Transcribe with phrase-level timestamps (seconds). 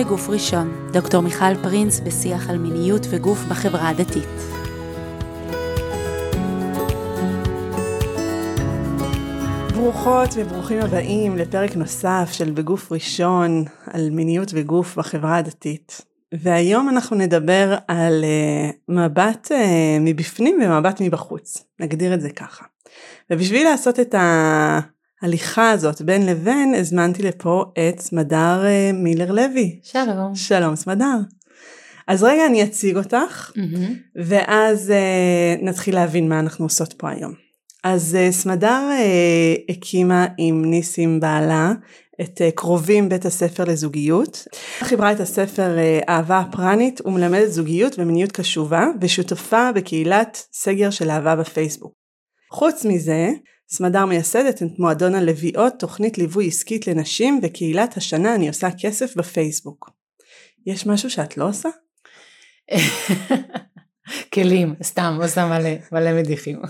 [0.00, 4.28] בגוף ראשון, דוקטור מיכל פרינס בשיח על מיניות וגוף בחברה הדתית.
[9.74, 16.00] ברוכות וברוכים הבאים לפרק נוסף של בגוף ראשון על מיניות וגוף בחברה הדתית.
[16.34, 22.64] והיום אנחנו נדבר על uh, מבט uh, מבפנים ומבט מבחוץ, נגדיר את זה ככה.
[23.30, 24.14] ובשביל לעשות את
[25.22, 29.80] ההליכה הזאת בין לבין הזמנתי לפה את סמדר uh, מילר לוי.
[29.82, 30.34] שלום.
[30.34, 31.16] שלום סמדר.
[32.06, 34.20] אז רגע אני אציג אותך mm-hmm.
[34.24, 37.32] ואז uh, נתחיל להבין מה אנחנו עושות פה היום.
[37.84, 41.72] אז uh, סמדר uh, הקימה עם ניסים בעלה
[42.20, 44.46] את uh, קרובים בית הספר לזוגיות.
[44.80, 51.36] חיברה את הספר uh, אהבה הפרנית ומלמדת זוגיות ומיניות קשובה ושותפה בקהילת סגר של אהבה
[51.36, 51.92] בפייסבוק.
[52.52, 53.30] חוץ מזה,
[53.72, 59.90] סמדר מייסדת את מועדון הלוויות, תוכנית ליווי עסקית לנשים וקהילת השנה אני עושה כסף בפייסבוק.
[60.66, 61.68] יש משהו שאת לא עושה?
[64.34, 66.62] כלים, סתם, עושה מלא, מלא מדיחים.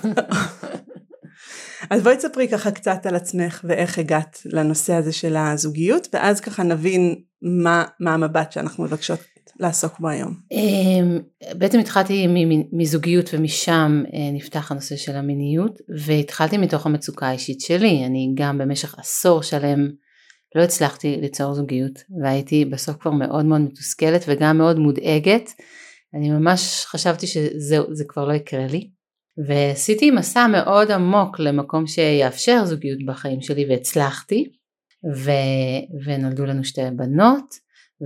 [1.91, 6.63] אז בואי תספרי ככה קצת על עצמך ואיך הגעת לנושא הזה של הזוגיות ואז ככה
[6.63, 9.21] נבין מה, מה המבט שאנחנו מבקשות
[9.61, 10.35] לעסוק בו היום.
[10.53, 11.19] אמ,
[11.59, 12.27] בעצם התחלתי
[12.73, 18.99] מזוגיות ומשם אה, נפתח הנושא של המיניות והתחלתי מתוך המצוקה האישית שלי, אני גם במשך
[18.99, 19.89] עשור שלם
[20.55, 25.51] לא הצלחתי ליצור זוגיות והייתי בסוף כבר מאוד מאוד מתוסכלת וגם מאוד מודאגת,
[26.15, 28.91] אני ממש חשבתי שזה כבר לא יקרה לי.
[29.47, 34.45] ועשיתי מסע מאוד עמוק למקום שיאפשר זוגיות בחיים שלי והצלחתי
[35.17, 35.31] ו...
[36.05, 37.45] ונולדו לנו שתי בנות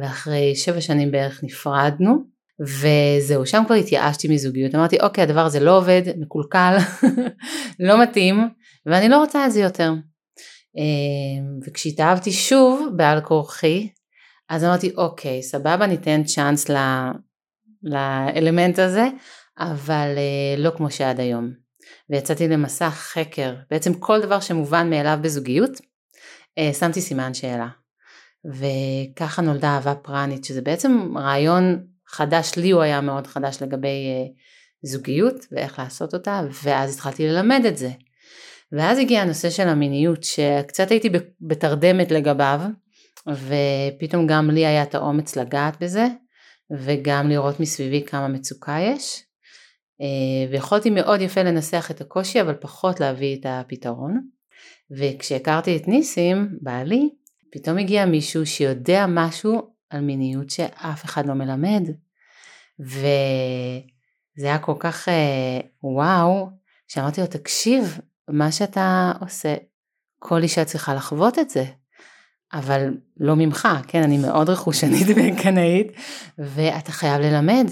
[0.00, 2.14] ואחרי שבע שנים בערך נפרדנו
[2.60, 6.76] וזהו שם כבר התייאשתי מזוגיות אמרתי אוקיי הדבר הזה לא עובד מקולקל
[7.86, 8.48] לא מתאים
[8.86, 9.92] ואני לא רוצה את זה יותר
[10.76, 13.88] אמ, וכשהתאהבתי שוב בעל כורחי
[14.48, 16.76] אז אמרתי אוקיי סבבה ניתן צ'אנס ל...
[17.82, 19.08] לאלמנט הזה
[19.58, 21.52] אבל אה, לא כמו שעד היום.
[22.10, 25.70] ויצאתי למסע חקר, בעצם כל דבר שמובן מאליו בזוגיות,
[26.58, 27.68] אה, שמתי סימן שאלה.
[28.44, 34.26] וככה נולדה אהבה פרנית, שזה בעצם רעיון חדש, לי הוא היה מאוד חדש לגבי אה,
[34.82, 37.90] זוגיות ואיך לעשות אותה, ואז התחלתי ללמד את זה.
[38.72, 41.10] ואז הגיע הנושא של המיניות, שקצת הייתי
[41.40, 42.60] בתרדמת לגביו,
[43.28, 46.06] ופתאום גם לי היה את האומץ לגעת בזה,
[46.78, 49.22] וגם לראות מסביבי כמה מצוקה יש.
[50.00, 54.20] אה, ויכולתי מאוד יפה לנסח את הקושי אבל פחות להביא את הפתרון.
[54.98, 57.10] וכשהכרתי את ניסים, בעלי,
[57.54, 61.82] פתאום הגיע מישהו שיודע משהו על מיניות שאף אחד לא מלמד.
[62.80, 66.50] וזה היה כל כך אה, וואו,
[66.88, 67.98] שאמרתי לו תקשיב,
[68.28, 69.54] מה שאתה עושה,
[70.18, 71.64] כל אישה צריכה לחוות את זה.
[72.52, 75.92] אבל לא ממך, כן, אני מאוד רכושנית וקנאית,
[76.38, 77.66] ואתה חייב ללמד.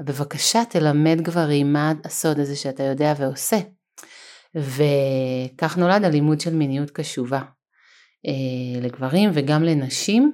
[0.00, 3.58] בבקשה תלמד גברים מה הסוד הזה שאתה יודע ועושה.
[4.54, 7.40] וכך נולד הלימוד של מיניות קשובה
[8.82, 10.32] לגברים וגם לנשים.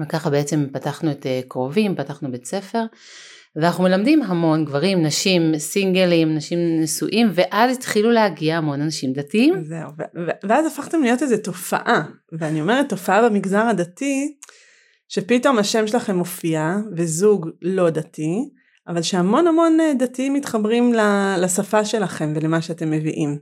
[0.00, 2.84] וככה בעצם פתחנו את אה, קרובים, פתחנו בית ספר,
[3.56, 9.64] ואנחנו מלמדים המון גברים, נשים, סינגלים, נשים נשואים, ואז התחילו להגיע המון אנשים דתיים.
[9.64, 9.90] זהו,
[10.44, 12.02] ואז הפכתם להיות איזה תופעה,
[12.32, 14.36] ואני אומרת תופעה במגזר הדתי,
[15.08, 18.50] שפתאום השם שלכם מופיע, וזוג לא דתי,
[18.88, 20.92] אבל שהמון המון אה, דתיים מתחברים
[21.38, 23.38] לשפה שלכם ולמה שאתם מביאים.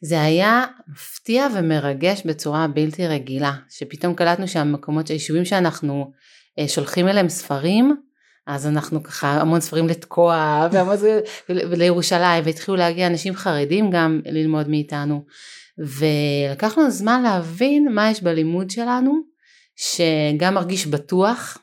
[0.00, 6.12] זה היה מפתיע ומרגש בצורה בלתי רגילה, שפתאום קלטנו שהמקומות, שהיישובים שאנחנו
[6.58, 7.96] אה, שולחים אליהם ספרים,
[8.46, 10.34] אז אנחנו ככה המון ספרים לתקוע
[10.72, 10.96] והמון
[11.48, 15.24] לירושלים והתחילו להגיע אנשים חרדים גם ללמוד מאיתנו.
[15.78, 19.14] ולקח לנו זמן להבין מה יש בלימוד שלנו
[19.76, 21.58] שגם מרגיש בטוח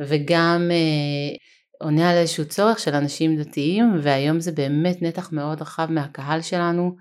[0.00, 1.36] וגם אה,
[1.80, 6.96] עונה על איזשהו צורך של אנשים דתיים והיום זה באמת נתח מאוד רחב מהקהל שלנו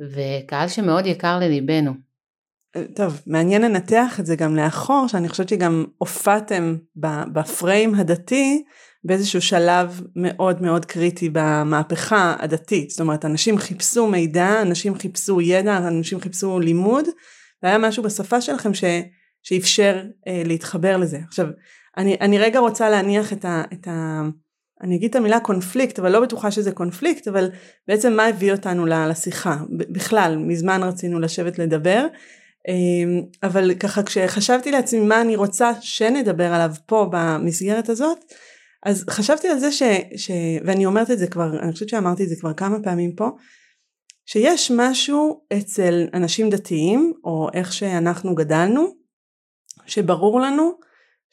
[0.00, 1.92] וקהל שמאוד יקר לליבנו.
[2.94, 6.76] טוב, מעניין לנתח את זה גם לאחור, שאני חושבת שגם הופעתם
[7.32, 8.64] בפריים הדתי
[9.04, 12.90] באיזשהו שלב מאוד מאוד קריטי במהפכה הדתית.
[12.90, 17.04] זאת אומרת, אנשים חיפשו מידע, אנשים חיפשו ידע, אנשים חיפשו לימוד,
[17.62, 18.84] והיה משהו בשפה שלכם ש,
[19.42, 21.18] שאפשר אה, להתחבר לזה.
[21.28, 21.46] עכשיו,
[21.96, 24.22] אני, אני רגע רוצה להניח את ה, את ה...
[24.82, 27.50] אני אגיד את המילה קונפליקט, אבל לא בטוחה שזה קונפליקט, אבל
[27.88, 29.56] בעצם מה הביא אותנו לשיחה?
[29.70, 32.06] בכלל, מזמן רצינו לשבת לדבר,
[32.68, 38.18] אמ, אבל ככה כשחשבתי לעצמי מה אני רוצה שנדבר עליו פה במסגרת הזאת,
[38.86, 39.82] אז חשבתי על זה ש...
[40.16, 40.30] ש...
[40.64, 43.28] ואני אומרת את זה כבר, אני חושבת שאמרתי את זה כבר כמה פעמים פה,
[44.26, 48.86] שיש משהו אצל אנשים דתיים, או איך שאנחנו גדלנו,
[49.86, 50.72] שברור לנו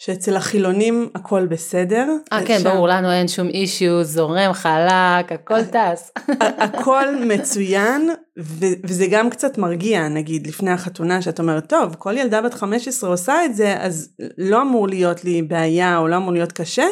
[0.05, 2.07] שאצל החילונים הכל בסדר.
[2.33, 6.11] אה כן, ברור, לנו אין שום אישיו, זורם, חלק, הכל טס.
[6.65, 8.09] הכל מצוין,
[8.39, 13.09] ו- וזה גם קצת מרגיע, נגיד, לפני החתונה, שאת אומרת, טוב, כל ילדה בת 15
[13.09, 16.85] עושה את זה, אז לא אמור להיות לי בעיה, או לא אמור להיות קשה,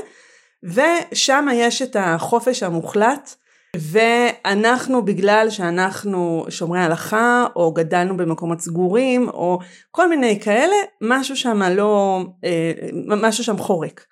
[0.63, 3.35] ושם יש את החופש המוחלט.
[3.75, 9.59] ואנחנו בגלל שאנחנו שומרי הלכה או גדלנו במקומות סגורים או
[9.91, 12.71] כל מיני כאלה משהו שם לא אה,
[13.05, 14.05] משהו שם חורק.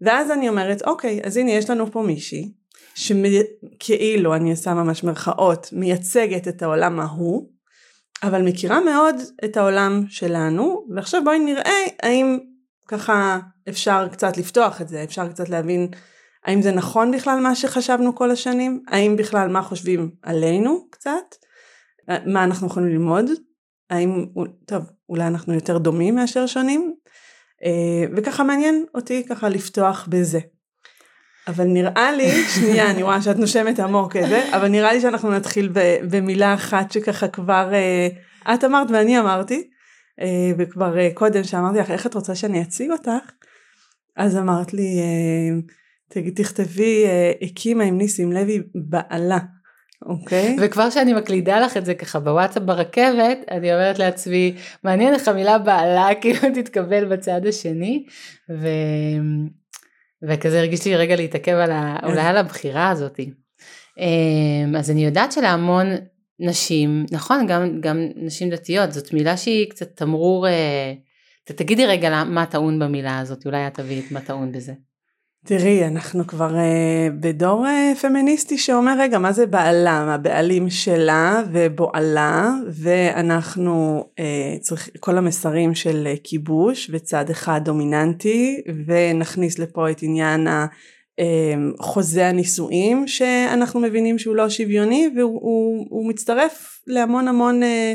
[0.00, 2.52] ואז אני אומרת אוקיי אז הנה יש לנו פה מישהי
[2.94, 7.48] שכאילו אני עושה ממש מרכאות מייצגת את העולם ההוא
[8.22, 12.38] אבל מכירה מאוד את העולם שלנו ועכשיו בואי נראה האם
[12.88, 15.88] ככה אפשר קצת לפתוח את זה אפשר קצת להבין
[16.48, 18.82] האם זה נכון בכלל מה שחשבנו כל השנים?
[18.88, 21.34] האם בכלל מה חושבים עלינו קצת?
[22.26, 23.24] מה אנחנו יכולים ללמוד?
[23.90, 24.26] האם,
[24.66, 26.94] טוב, אולי אנחנו יותר דומים מאשר שונים?
[27.64, 30.38] אה, וככה מעניין אותי ככה לפתוח בזה.
[31.48, 35.72] אבל נראה לי, שנייה, אני רואה שאת נושמת עמוק כזה, אבל נראה לי שאנחנו נתחיל
[36.10, 38.08] במילה אחת שככה כבר אה,
[38.54, 39.68] את אמרת ואני אמרתי,
[40.20, 43.30] אה, וכבר קודם שאמרתי לך, איך את רוצה שאני אציג אותך?
[44.16, 45.00] אז אמרת לי,
[46.08, 49.38] תכתבי אה, הקימה עם ניסים לוי בעלה,
[50.06, 50.56] אוקיי?
[50.60, 55.58] וכבר שאני מקלידה לך את זה ככה בוואטסאפ ברכבת, אני אומרת לעצמי, מעניין איך המילה
[55.58, 58.04] בעלה כאילו תתקבל בצד השני,
[58.50, 58.68] ו...
[60.28, 61.96] וכזה הרגישתי רגע להתעכב על ה...
[62.04, 63.30] אולי על הבחירה הזאתי.
[63.98, 65.86] אמ, אז אני יודעת שלהמון
[66.40, 70.92] נשים, נכון, גם, גם נשים דתיות, זאת מילה שהיא קצת תמרור, אה,
[71.44, 74.72] תגידי רגע מה טעון במילה הזאת, אולי את תביאי את מה טעון בזה.
[75.46, 80.14] תראי, אנחנו כבר uh, בדור uh, פמיניסטי שאומר, רגע, מה זה בעלה?
[80.14, 82.50] הבעלים שלה ובועלה,
[82.82, 90.46] ואנחנו uh, צריך, כל המסרים של uh, כיבוש וצד אחד דומיננטי, ונכניס לפה את עניין
[90.46, 90.66] ה...
[91.80, 97.94] חוזה הנישואים שאנחנו מבינים שהוא לא שוויוני והוא הוא, הוא מצטרף להמון המון אמ,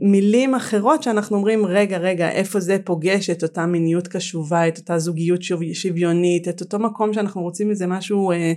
[0.00, 4.98] מילים אחרות שאנחנו אומרים רגע רגע איפה זה פוגש את אותה מיניות קשובה את אותה
[4.98, 5.40] זוגיות
[5.72, 8.52] שוויונית את אותו מקום שאנחנו רוצים איזה משהו אה,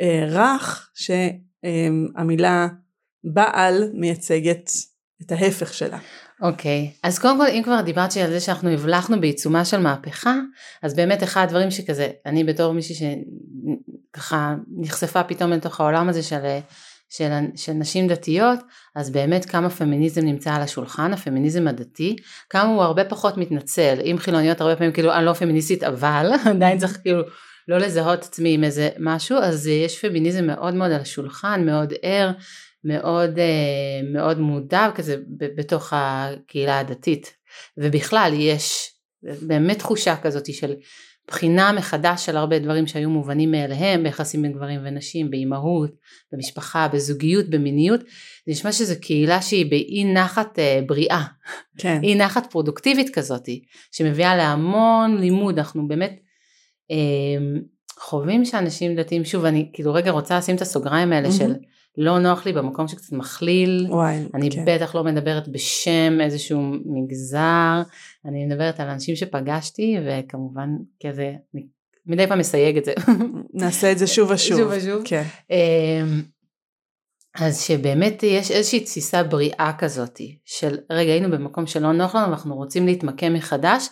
[0.00, 2.68] אה, רך שהמילה
[3.24, 4.70] בעל מייצגת
[5.22, 5.98] את ההפך שלה.
[6.42, 6.98] אוקיי, okay.
[7.02, 10.34] אז קודם כל אם כבר דיברתי על זה שאנחנו הבלחנו בעיצומה של מהפכה,
[10.82, 12.94] אז באמת אחד הדברים שכזה, אני בתור מישהי
[14.14, 16.40] שככה נחשפה פתאום לתוך העולם הזה של
[17.16, 18.58] של, של נשים דתיות,
[18.94, 22.16] אז באמת כמה פמיניזם נמצא על השולחן, הפמיניזם הדתי,
[22.50, 26.78] כמה הוא הרבה פחות מתנצל, אם חילוניות הרבה פעמים כאילו אני לא פמיניסטית אבל עדיין
[26.78, 27.22] צריך כאילו
[27.68, 32.30] לא לזהות עצמי עם איזה משהו, אז יש פמיניזם מאוד מאוד על השולחן, מאוד ער,
[32.84, 35.16] מאוד, אה, מאוד מודע כזה
[35.56, 37.34] בתוך הקהילה הדתית,
[37.78, 38.90] ובכלל יש
[39.42, 40.74] באמת תחושה כזאת של
[41.28, 45.90] בחינה מחדש של הרבה דברים שהיו מובנים מאליהם ביחסים בין גברים ונשים, באימהות,
[46.32, 51.24] במשפחה, בזוגיות, במיניות, זה נשמע שזו קהילה שהיא באי נחת אה, בריאה,
[51.78, 52.00] כן.
[52.04, 56.20] אי נחת פרודוקטיבית כזאתי, שמביאה להמון לימוד, אנחנו באמת
[56.90, 56.96] אה,
[57.98, 61.32] חווים שאנשים דתיים, שוב אני כאילו רגע רוצה לשים את הסוגריים האלה mm-hmm.
[61.32, 61.54] של
[61.98, 64.64] לא נוח לי במקום שקצת מכליל, וואי, אני כן.
[64.66, 67.82] בטח לא מדברת בשם איזשהו מגזר,
[68.24, 70.68] אני מדברת על אנשים שפגשתי וכמובן
[71.06, 71.32] כזה,
[72.06, 72.92] מדי פעם מסייג את זה.
[73.54, 74.58] נעשה את זה שוב ושוב.
[74.58, 75.02] שוב ושוב.
[75.04, 75.22] כן.
[75.50, 76.22] אמ,
[77.40, 82.54] אז שבאמת יש איזושהי תסיסה בריאה כזאת של רגע היינו במקום שלא נוח לנו ואנחנו
[82.54, 83.88] רוצים להתמקם מחדש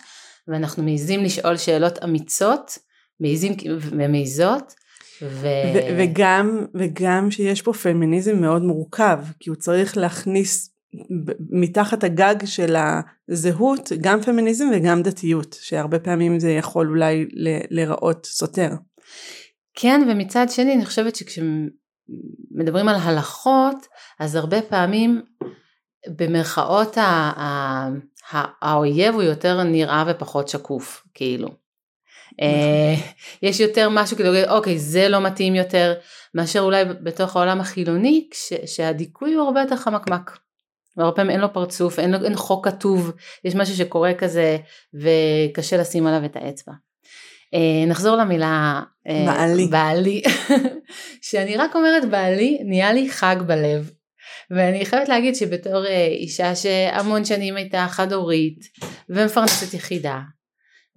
[0.47, 2.77] ואנחנו מעיזים לשאול שאלות אמיצות
[3.19, 4.73] מעיזים ומעיזות
[5.21, 5.47] ו...
[5.73, 10.73] ו- וגם, וגם שיש פה פמיניזם מאוד מורכב, כי הוא צריך להכניס
[11.49, 12.75] מתחת הגג של
[13.29, 17.25] הזהות גם פמיניזם וגם דתיות, שהרבה פעמים זה יכול אולי
[17.69, 18.69] להיראות סותר.
[19.75, 23.87] כן, ומצד שני אני חושבת שכשמדברים על הלכות,
[24.19, 25.21] אז הרבה פעמים
[26.17, 26.97] במרכאות
[28.61, 31.62] האויב הוא יותר נראה ופחות שקוף, כאילו.
[32.41, 32.95] אה,
[33.41, 35.93] יש יותר משהו כאילו אוקיי זה לא מתאים יותר
[36.35, 38.27] מאשר אולי בתוך העולם החילוני
[38.65, 40.37] שהדיכוי הוא הרבה יותר חמקמק.
[40.97, 43.11] והרבה פעמים אין לו פרצוף אין, לו, אין חוק כתוב
[43.43, 44.57] יש משהו שקורה כזה
[44.93, 46.73] וקשה לשים עליו את האצבע.
[47.53, 50.21] אה, נחזור למילה אה, בעלי, בעלי
[51.29, 53.91] שאני רק אומרת בעלי נהיה לי חג בלב
[54.51, 58.59] ואני חייבת להגיד שבתור אישה שהמון שנים הייתה חד הורית
[59.09, 60.19] ומפרנסת יחידה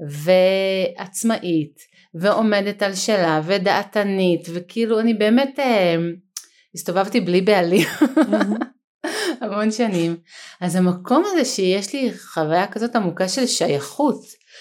[0.00, 1.78] ועצמאית
[2.14, 5.96] ועומדת על שלה ודעתנית וכאילו אני באמת אה,
[6.74, 7.84] הסתובבתי בלי בעלי
[9.40, 10.16] המון שנים.
[10.60, 14.20] אז המקום הזה שיש לי חוויה כזאת עמוקה של שייכות.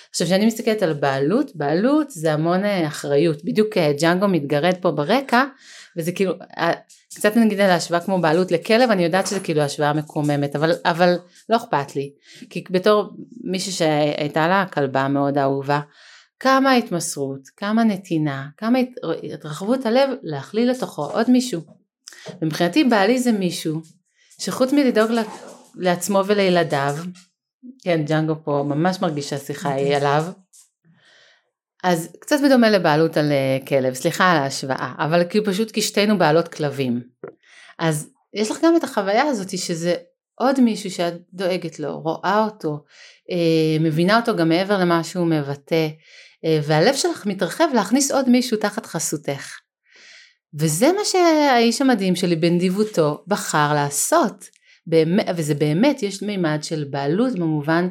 [0.10, 4.92] עכשיו כשאני מסתכלת על בעלות, בעלות זה המון אה, אחריות, בדיוק אה, ג'אנגו מתגרד פה
[4.92, 5.44] ברקע,
[5.98, 6.74] וזה כאילו, אה,
[7.16, 11.16] קצת נגיד על ההשוואה כמו בעלות לכלב, אני יודעת שזה כאילו השוואה מקוממת, אבל, אבל
[11.50, 12.12] לא אכפת לי,
[12.50, 13.10] כי בתור
[13.44, 15.82] מישהי שהייתה לה כלבה מאוד אהובה,
[16.40, 18.80] כמה התמסרות, כמה נתינה, כמה
[19.34, 21.62] התרחבות הלב להכליל לתוכו עוד מישהו.
[22.42, 23.82] ומבחינתי בעלי זה מישהו
[24.42, 25.12] שחוץ מלדאוג
[25.76, 26.96] לעצמו ולילדיו,
[27.84, 29.96] כן ג'אנגו פה ממש מרגיש שהשיחה היא אוקיי.
[29.96, 30.26] עליו,
[31.88, 36.18] אז קצת בדומה לבעלות על אה, כלב, סליחה על ההשוואה, אבל כאילו פשוט כי שתינו
[36.18, 37.01] בעלות כלבים.
[37.80, 39.96] אז יש לך גם את החוויה הזאת שזה
[40.36, 42.84] עוד מישהו שאת דואגת לו, רואה אותו,
[43.32, 45.88] אה, מבינה אותו גם מעבר למה שהוא מבטא,
[46.46, 49.60] אה, והלב שלך מתרחב להכניס עוד מישהו תחת חסותך.
[50.60, 54.46] וזה מה שהאיש המדהים שלי בנדיבותו בחר לעשות.
[54.88, 57.89] באמת, וזה באמת, יש מימד של בעלות במובן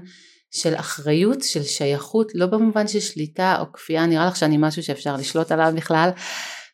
[0.54, 5.16] של אחריות, של שייכות, לא במובן של שליטה או כפייה, נראה לך שאני משהו שאפשר
[5.16, 6.10] לשלוט עליו בכלל,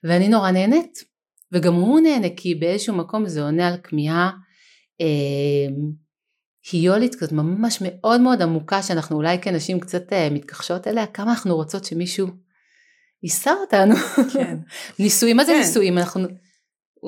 [0.05, 1.05] ואני נורא נהנית.
[1.53, 4.31] וגם הוא נהנה כי באיזשהו מקום זה עונה על כמיהה
[5.01, 5.75] אה,
[6.73, 11.57] היולית כזאת ממש מאוד מאוד עמוקה שאנחנו אולי כנשים קצת אה, מתכחשות אליה, כמה אנחנו
[11.57, 12.27] רוצות שמישהו
[13.23, 13.95] יישא אותנו.
[14.33, 14.57] כן.
[14.99, 15.59] נישואים, מה זה כן.
[15.59, 15.99] נישואים?
[15.99, 16.29] אנחנו...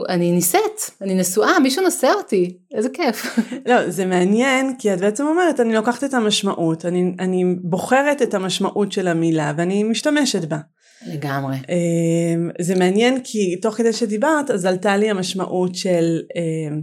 [0.08, 3.38] אני נישאת, אני נשואה, מישהו נושא אותי, איזה כיף.
[3.68, 8.34] לא, זה מעניין, כי את בעצם אומרת, אני לוקחת את המשמעות, אני, אני בוחרת את
[8.34, 10.58] המשמעות של המילה ואני משתמשת בה.
[11.06, 11.56] לגמרי.
[11.56, 16.82] אמ, זה מעניין כי תוך כדי שדיברת, אז עלתה לי המשמעות של אמ,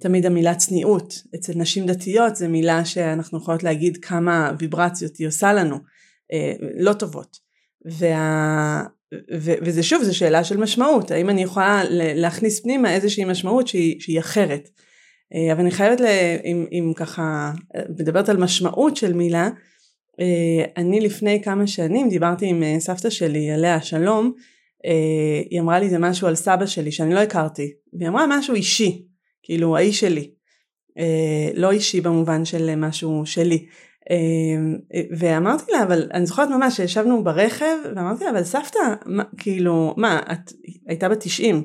[0.00, 1.14] תמיד המילה צניעות.
[1.34, 5.76] אצל נשים דתיות זו מילה שאנחנו יכולות להגיד כמה ויברציות היא עושה לנו,
[6.32, 7.36] אה, לא טובות.
[7.98, 8.82] וה...
[9.14, 14.00] ו- וזה שוב, זו שאלה של משמעות, האם אני יכולה להכניס פנימה איזושהי משמעות שהיא,
[14.00, 14.70] שהיא אחרת.
[15.34, 16.00] אה, אבל אני חייבת,
[16.44, 17.52] אם, אם ככה
[17.88, 19.48] מדברת על משמעות של מילה,
[20.20, 24.32] אה, אני לפני כמה שנים דיברתי עם אה, סבתא שלי, עליה שלום,
[25.50, 29.06] היא אמרה לי זה משהו על סבא שלי שאני לא הכרתי, והיא אמרה משהו אישי,
[29.42, 30.30] כאילו האיש שלי,
[31.54, 33.66] לא אישי במובן של משהו שלי.
[34.10, 34.76] אמ,
[35.18, 40.20] ואמרתי לה, אבל אני זוכרת ממש שישבנו ברכב, ואמרתי לה, אבל סבתא, מה, כאילו, מה,
[40.32, 40.52] את
[40.88, 41.64] הייתה בת 90,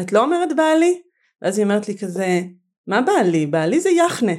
[0.00, 1.00] את לא אומרת בעלי?
[1.42, 2.40] ואז היא אומרת לי כזה,
[2.86, 3.46] מה בעלי?
[3.46, 4.32] בעלי זה יחנה.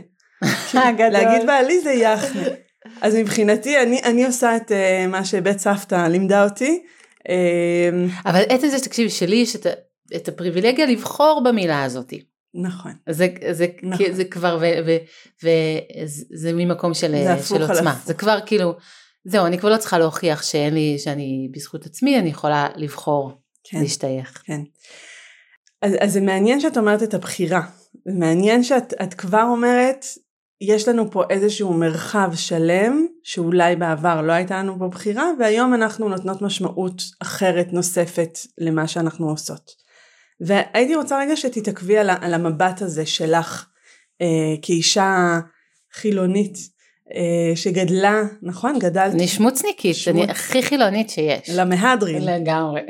[0.73, 2.43] להגיד בעלי זה יחנה.
[3.01, 6.83] אז מבחינתי, אני, אני עושה את uh, מה שבית סבתא לימדה אותי.
[7.29, 9.67] אמ, אבל עצם זה שתקשיבי, שלי יש את,
[10.15, 12.32] את הפריבילגיה לבחור במילה הזאתי.
[12.53, 12.91] נכון.
[13.09, 14.13] זה, זה, נכון.
[14.13, 14.61] זה כבר,
[15.43, 17.99] וזה ממקום של, של עוצמה.
[18.05, 18.75] זה כבר כאילו,
[19.25, 23.31] זהו, אני כבר לא צריכה להוכיח שאין לי, שאני בזכות עצמי, אני יכולה לבחור
[23.63, 24.41] כן, להשתייך.
[24.45, 24.61] כן.
[25.81, 27.61] אז, אז זה מעניין שאת אומרת את הבחירה.
[28.05, 30.05] זה מעניין שאת כבר אומרת,
[30.61, 36.09] יש לנו פה איזשהו מרחב שלם, שאולי בעבר לא הייתה לנו בו בחירה, והיום אנחנו
[36.09, 39.82] נותנות משמעות אחרת נוספת למה שאנחנו עושות.
[40.41, 43.65] והייתי רוצה רגע שתתעכבי על, על המבט הזה שלך
[44.21, 45.39] אה, כאישה
[45.93, 46.57] חילונית
[47.15, 48.79] אה, שגדלה, נכון?
[48.79, 49.13] גדלת.
[49.13, 50.23] אני שמוצניקית, שמוצ...
[50.23, 51.49] אני הכי חילונית שיש.
[51.49, 52.25] למהדרין.
[52.25, 52.81] לגמרי.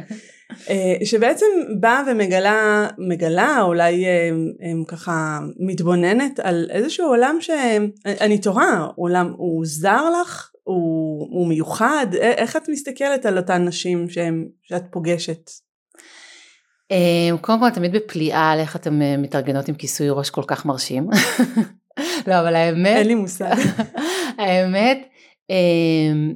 [0.69, 1.45] אה, שבעצם
[1.79, 4.29] באה ומגלה, מגלה, אולי אה,
[4.63, 10.49] אה, ככה מתבוננת על איזשהו עולם שאני תוהה, עולם הוא זר לך?
[10.63, 12.07] הוא, הוא מיוחד?
[12.19, 15.49] איך את מסתכלת על אותן נשים שהם, שאת פוגשת
[17.41, 21.09] קודם כל תמיד בפליאה על איך אתם אה, מתארגנות עם כיסוי ראש כל כך מרשים.
[22.27, 23.55] לא אבל האמת, אין לי מושג.
[24.37, 25.07] האמת,
[25.49, 26.33] אמ,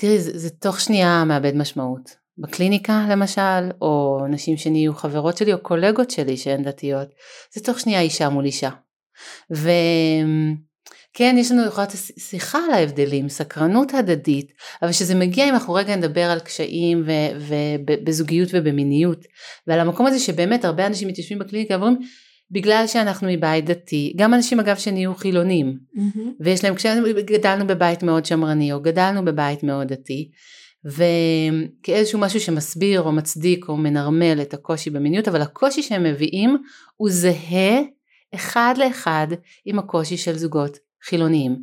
[0.00, 2.16] תראי זה, זה תוך שנייה מאבד משמעות.
[2.38, 7.08] בקליניקה למשל, או נשים שנהיו חברות שלי או קולגות שלי שהן דתיות,
[7.54, 8.70] זה תוך שנייה אישה מול אישה.
[9.54, 9.70] ו...
[11.14, 15.96] כן, יש לנו יכולת שיחה על ההבדלים, סקרנות הדדית, אבל כשזה מגיע אם אנחנו רגע
[15.96, 17.04] נדבר על קשיים
[17.48, 19.24] ובזוגיות ובמיניות,
[19.66, 21.98] ועל המקום הזה שבאמת הרבה אנשים מתיישבים בקליניקה ואומרים,
[22.50, 26.18] בגלל שאנחנו מבית דתי, גם אנשים אגב שנהיו חילונים, mm-hmm.
[26.40, 30.30] ויש להם, כשגדלנו בבית מאוד שמרני, או גדלנו בבית מאוד דתי,
[30.84, 36.56] וכאיזשהו משהו שמסביר או מצדיק או מנרמל את הקושי במיניות, אבל הקושי שהם מביאים
[36.96, 37.80] הוא זהה
[38.34, 39.26] אחד לאחד
[39.64, 41.62] עם הקושי של זוגות חילוניים.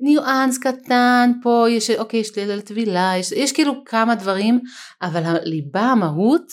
[0.00, 4.60] ניואנס קטן פה, יש, אוקיי, יש ליל טבילה, יש, יש כאילו כמה דברים,
[5.02, 6.52] אבל הליבה, המהות,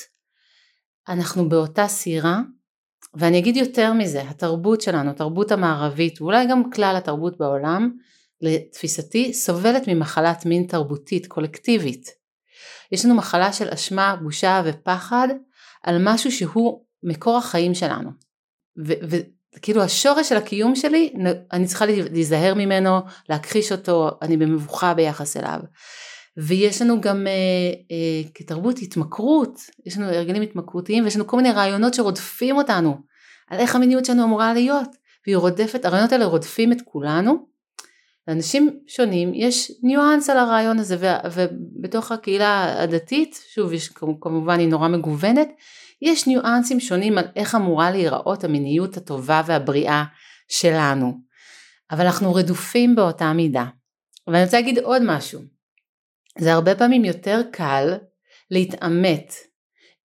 [1.10, 2.42] אנחנו באותה סירה,
[3.14, 7.92] ואני אגיד יותר מזה, התרבות שלנו, התרבות המערבית, ואולי גם כלל התרבות בעולם,
[8.42, 12.10] לתפיסתי, סובלת ממחלת מין תרבותית, קולקטיבית.
[12.92, 15.28] יש לנו מחלה של אשמה, בושה ופחד
[15.84, 18.10] על משהו שהוא מקור החיים שלנו.
[18.88, 19.18] ו-
[19.62, 21.14] כאילו השורש של הקיום שלי,
[21.52, 25.60] אני צריכה להיזהר ממנו, להכחיש אותו, אני במבוכה ביחס אליו.
[26.38, 27.32] ויש לנו גם אה,
[27.92, 32.98] אה, כתרבות התמכרות, יש לנו הרגלים התמכרותיים ויש לנו כל מיני רעיונות שרודפים אותנו
[33.50, 34.90] על איך המיניות שלנו אמורה להיות
[35.28, 37.54] והיא רודפת, הרעיונות האלה רודפים את כולנו.
[38.28, 40.98] לאנשים שונים יש ניואנס על הרעיון הזה
[41.34, 43.90] ובתוך הקהילה הדתית, שוב יש
[44.22, 45.50] כמובן היא נורא מגוונת,
[46.04, 50.04] יש ניואנסים שונים על איך אמורה להיראות המיניות הטובה והבריאה
[50.48, 51.14] שלנו,
[51.92, 53.66] אבל אנחנו רדופים באותה מידה.
[54.28, 55.42] ואני רוצה להגיד עוד משהו,
[56.40, 57.94] זה הרבה פעמים יותר קל
[58.52, 59.34] להתעמת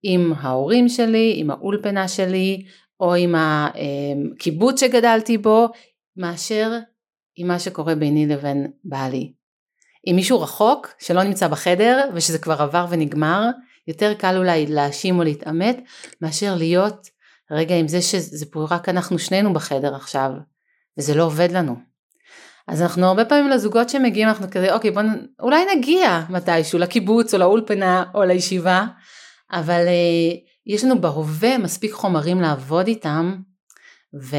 [0.03, 2.65] עם ההורים שלי, עם האולפנה שלי,
[2.99, 5.69] או עם הקיבוץ שגדלתי בו,
[6.17, 6.71] מאשר
[7.35, 9.33] עם מה שקורה ביני לבין בעלי.
[10.07, 13.45] אם מישהו רחוק, שלא נמצא בחדר, ושזה כבר עבר ונגמר,
[13.89, 15.79] יותר קל אולי להאשים או להתעמת,
[16.21, 17.09] מאשר להיות
[17.51, 20.31] רגע עם זה שזה פה רק אנחנו שנינו בחדר עכשיו,
[20.97, 21.75] וזה לא עובד לנו.
[22.67, 25.01] אז אנחנו הרבה פעמים לזוגות שמגיעים אנחנו כזה אוקיי בוא
[25.39, 28.85] אולי נגיע מתישהו לקיבוץ או לאולפנה או לישיבה
[29.51, 33.35] אבל אה, יש לנו בהווה מספיק חומרים לעבוד איתם
[34.21, 34.35] ו...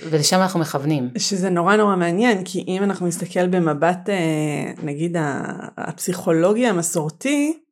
[0.00, 1.10] ולשם אנחנו מכוונים.
[1.18, 5.16] שזה נורא נורא מעניין כי אם אנחנו נסתכל במבט אה, נגיד
[5.76, 7.63] הפסיכולוגי המסורתי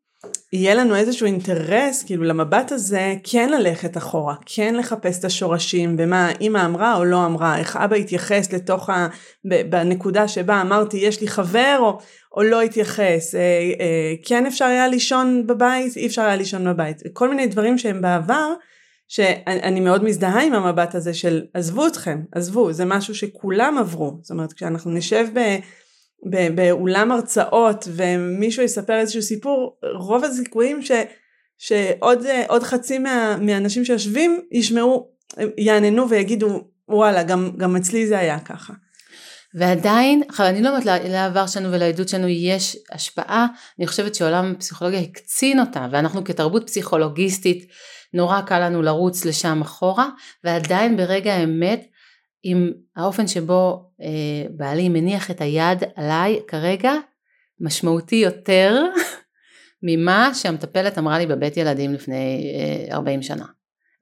[0.52, 6.31] יהיה לנו איזשהו אינטרס כאילו למבט הזה כן ללכת אחורה, כן לחפש את השורשים במה
[6.41, 9.09] אימא אמרה או לא אמרה, איך אבא התייחס לתוך ה...
[9.45, 11.99] בנקודה שבה אמרתי יש לי חבר או,
[12.37, 17.02] או לא התייחס, אה, אה, כן אפשר היה לישון בבית, אי אפשר היה לישון בבית,
[17.12, 18.52] כל מיני דברים שהם בעבר
[19.09, 24.31] שאני מאוד מזדהה עם המבט הזה של עזבו אתכם, עזבו, זה משהו שכולם עברו, זאת
[24.31, 25.38] אומרת כשאנחנו נשב ב...
[26.55, 30.91] באולם הרצאות ומישהו יספר איזשהו סיפור, רוב הסיכויים ש,
[31.59, 35.09] שעוד חצי מה, מהאנשים שיושבים ישמעו,
[35.59, 38.73] יעננו ויגידו וואלה גם, גם אצלי זה היה ככה.
[39.55, 43.47] ועדיין, עכשיו אני לא אומרת לעבר שלנו ולעדות שלנו יש השפעה,
[43.78, 47.67] אני חושבת שעולם הפסיכולוגיה הקצין אותה ואנחנו כתרבות פסיכולוגיסטית
[48.15, 50.08] נורא קל לנו לרוץ לשם אחורה
[50.45, 51.87] ועדיין ברגע האמת
[52.43, 56.93] עם האופן שבו אה, בעלי מניח את היד עליי כרגע
[57.61, 58.83] משמעותי יותר
[59.83, 62.52] ממה שהמטפלת אמרה לי בבית ילדים לפני
[62.91, 63.45] אה, 40 שנה.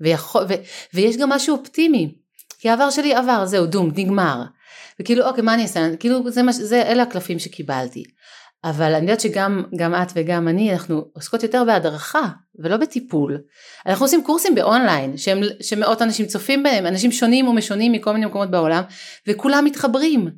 [0.01, 0.55] ויכול, ו,
[0.95, 2.15] ויש גם משהו אופטימי,
[2.59, 4.43] כי העבר שלי עבר, זהו, דום, נגמר.
[5.01, 5.97] וכאילו, אוקיי, מה אני אעשה?
[5.97, 8.05] כאילו, זה, זה, אלה הקלפים שקיבלתי.
[8.65, 9.65] אבל אני יודעת שגם
[10.03, 13.39] את וגם אני אנחנו עוסקות יותר בהדרכה ולא בטיפול.
[13.87, 18.51] אנחנו עושים קורסים באונליין שהם, שמאות אנשים צופים בהם, אנשים שונים ומשונים מכל מיני מקומות
[18.51, 18.83] בעולם
[19.27, 20.31] וכולם מתחברים.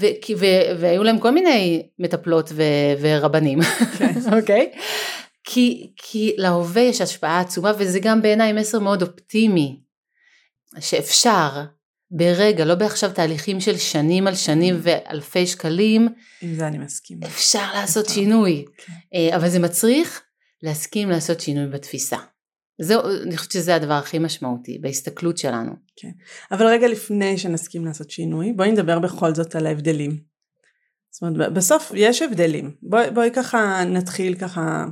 [0.00, 2.62] ו- ו- והיו להם כל מיני מטפלות ו-
[3.00, 3.58] ורבנים,
[3.98, 4.12] כן.
[4.38, 4.70] אוקיי?
[4.74, 4.78] okay?
[5.44, 9.80] כי, כי להווה יש השפעה עצומה וזה גם בעיניי מסר מאוד אופטימי
[10.80, 11.62] שאפשר
[12.10, 14.78] ברגע, לא בעכשיו תהליכים של שנים על שנים mm.
[14.82, 16.08] ואלפי שקלים.
[16.42, 17.20] עם זה אני מסכים.
[17.24, 18.92] אפשר לעשות שינוי, כן.
[19.14, 20.22] אה, אבל זה מצריך
[20.62, 22.16] להסכים לעשות שינוי בתפיסה.
[22.80, 25.72] זהו, אני חושבת שזה הדבר הכי משמעותי בהסתכלות שלנו.
[25.96, 26.10] כן,
[26.50, 30.20] אבל רגע לפני שנסכים לעשות שינוי, בואי נדבר בכל זאת על ההבדלים.
[31.10, 32.74] זאת אומרת, בסוף יש הבדלים.
[32.82, 34.84] בואי, בואי ככה נתחיל ככה,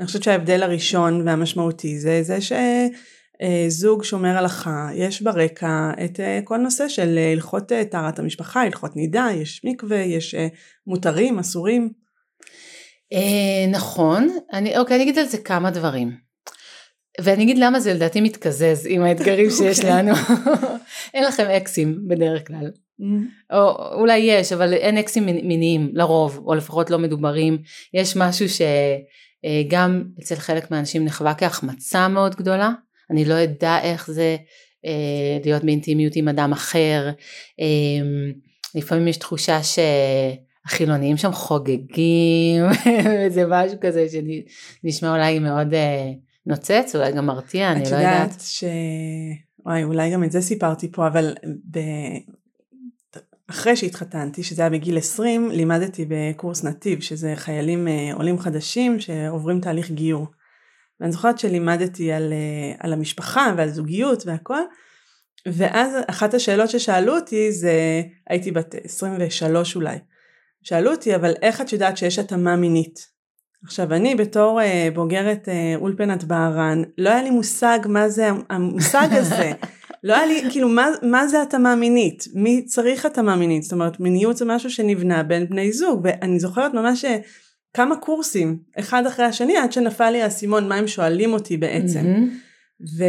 [0.00, 2.52] אני חושבת שההבדל הראשון והמשמעותי זה זה ש...
[3.42, 8.62] אה, זוג שומר הלכה, יש ברקע את אה, כל נושא של אה, הלכות טהרת המשפחה,
[8.62, 10.34] הלכות נידה, יש מקווה, יש
[10.86, 11.90] מותרים, אסורים.
[13.70, 16.16] נכון, אני, אוקיי, אני אגיד על זה כמה דברים.
[17.20, 19.78] ואני אגיד למה זה לדעתי מתקזז עם האתגרים שיש.
[19.78, 19.92] אוקיי.
[19.92, 20.12] לנו.
[21.14, 22.70] אין לכם אקסים בדרך כלל.
[23.00, 23.54] Mm.
[23.54, 27.58] או אולי יש, אבל אין אקסים מיניים לרוב, או לפחות לא מדוברים.
[27.94, 32.70] יש משהו שגם אצל חלק מהאנשים נחווה כהחמצה מאוד גדולה.
[33.10, 34.36] אני לא אדע איך זה
[34.84, 37.10] אה, להיות באינטימיות עם אדם אחר,
[37.60, 38.06] אה,
[38.74, 42.64] לפעמים יש תחושה שהחילונים שם חוגגים,
[43.34, 46.12] זה משהו כזה שנשמע אולי מאוד אה,
[46.46, 48.02] נוצץ, אולי גם מרתיע, אני לא יודעת.
[48.02, 48.64] את יודעת ש...
[49.66, 51.34] וואי, אולי גם את זה סיפרתי פה, אבל
[51.70, 51.78] ב...
[53.46, 59.60] אחרי שהתחתנתי, שזה היה בגיל 20, לימדתי בקורס נתיב, שזה חיילים אה, עולים חדשים שעוברים
[59.60, 60.26] תהליך גיור.
[61.00, 64.60] ואני זוכרת שלימדתי על, אה, על המשפחה ועל זוגיות והכל,
[65.48, 69.98] ואז אחת השאלות ששאלו אותי זה, הייתי בת 23 אולי,
[70.62, 73.14] שאלו אותי אבל איך את יודעת שיש התאמה מינית?
[73.64, 79.08] עכשיו אני בתור אה, בוגרת אה, אולפנת בהרן, לא היה לי מושג מה זה המושג
[79.10, 79.52] הזה,
[80.04, 84.00] לא היה לי כאילו מה, מה זה התאמה מינית, מי צריך התאמה מינית, זאת אומרת
[84.00, 87.04] מיניות זה משהו שנבנה בין בני זוג, ואני זוכרת ממש
[87.74, 92.00] כמה קורסים אחד אחרי השני עד שנפל לי האסימון מה הם שואלים אותי בעצם.
[92.00, 92.54] Mm-hmm.
[92.98, 93.04] ו,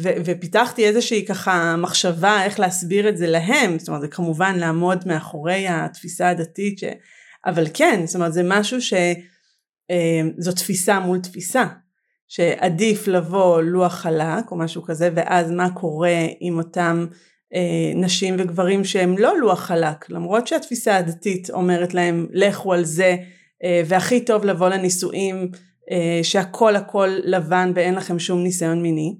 [0.00, 4.98] ו, ופיתחתי איזושהי ככה מחשבה איך להסביר את זה להם, זאת אומרת זה כמובן לעמוד
[5.06, 6.84] מאחורי התפיסה הדתית, ש...
[7.46, 8.96] אבל כן, זאת אומרת זה משהו שזו
[10.50, 11.64] אה, תפיסה מול תפיסה,
[12.28, 17.06] שעדיף לבוא לוח חלק או משהו כזה, ואז מה קורה עם אותם
[17.54, 23.16] אה, נשים וגברים שהם לא לוח חלק, למרות שהתפיסה הדתית אומרת להם לכו על זה,
[23.86, 25.50] והכי טוב לבוא לנישואים
[25.90, 29.16] אה, שהכל הכל לבן ואין לכם שום ניסיון מיני.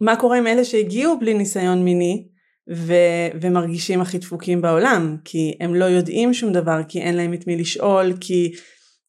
[0.00, 2.28] מה קורה עם אלה שהגיעו בלי ניסיון מיני
[2.74, 7.46] ו- ומרגישים הכי דפוקים בעולם כי הם לא יודעים שום דבר כי אין להם את
[7.46, 8.52] מי לשאול כי,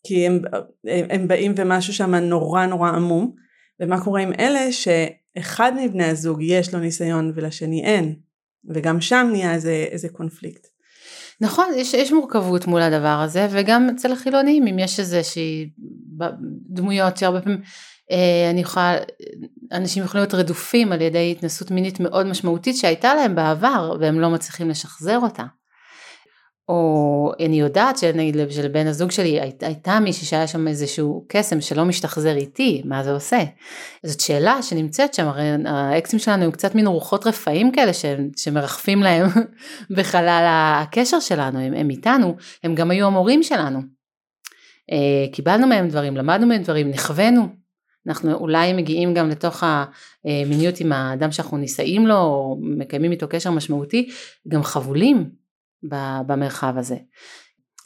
[0.07, 0.41] כי הם,
[0.85, 3.35] הם באים ומשהו שם נורא נורא עמום
[3.79, 8.15] ומה קורה עם אלה שאחד מבני הזוג יש לו ניסיון ולשני אין
[8.69, 10.67] וגם שם נהיה איזה, איזה קונפליקט.
[11.41, 15.67] נכון, יש, יש מורכבות מול הדבר הזה, וגם אצל החילונים, אם יש איזה שהיא
[16.69, 17.61] דמויות שהרבה פעמים
[18.11, 18.97] אה, אני יכולה,
[19.71, 24.29] אנשים יכולים להיות רדופים על ידי התנסות מינית מאוד משמעותית שהייתה להם בעבר, והם לא
[24.29, 25.43] מצליחים לשחזר אותה.
[26.69, 31.61] או אני יודעת שנגיד של בן הזוג שלי הי, הייתה מישהי שהיה שם איזשהו קסם
[31.61, 33.43] שלא משתחזר איתי, מה זה עושה?
[34.03, 38.05] זאת שאלה שנמצאת שם, הרי האקסים שלנו הם קצת מין רוחות רפאים כאלה ש,
[38.37, 39.27] שמרחפים להם
[39.97, 43.79] בחלל הקשר שלנו, הם, הם איתנו, הם גם היו המורים שלנו.
[44.91, 47.47] אה, קיבלנו מהם דברים, למדנו מהם דברים, נכווינו.
[48.07, 53.51] אנחנו אולי מגיעים גם לתוך המיניות עם האדם שאנחנו נישאים לו, או מקיימים איתו קשר
[53.51, 54.09] משמעותי,
[54.47, 55.29] גם חבולים
[56.27, 56.95] במרחב הזה.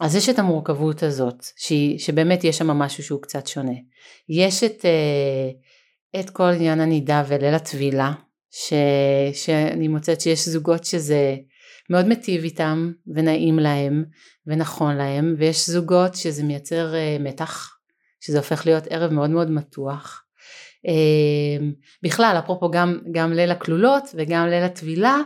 [0.02, 1.46] אז יש את המורכבות הזאת,
[1.98, 3.76] שבאמת יש שם משהו שהוא קצת שונה.
[4.30, 5.50] יש את, אה,
[6.20, 8.14] את כל עניין הנידה וליל הטבילה,
[9.34, 11.36] שאני מוצאת שיש זוגות שזה
[11.90, 14.06] מאוד מטיב איתם ונעים להם
[14.48, 17.78] ונכון להם, ויש זוגות שזה מייצר אה, מתח,
[18.20, 20.24] שזה הופך להיות ערב מאוד מאוד מתוח.
[20.88, 21.68] אה,
[22.04, 25.18] בכלל, אפרופו גם, גם ליל הכלולות וגם ליל הטבילה,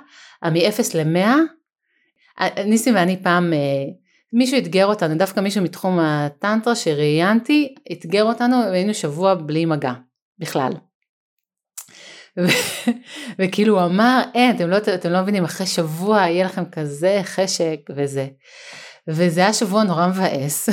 [0.43, 1.27] מ-0 ל-100
[2.65, 3.59] ניסים ואני פעם, אה,
[4.33, 9.93] מישהו אתגר אותנו, דווקא מישהו מתחום הטנטרה שראיינתי, אתגר אותנו והיינו שבוע בלי מגע,
[10.39, 10.71] בכלל.
[13.39, 17.79] וכאילו הוא אמר, אין, אתם לא, אתם לא מבינים, אחרי שבוע יהיה לכם כזה חשק
[17.95, 18.27] וזה.
[19.07, 20.69] וזה היה שבוע נורא מבאס.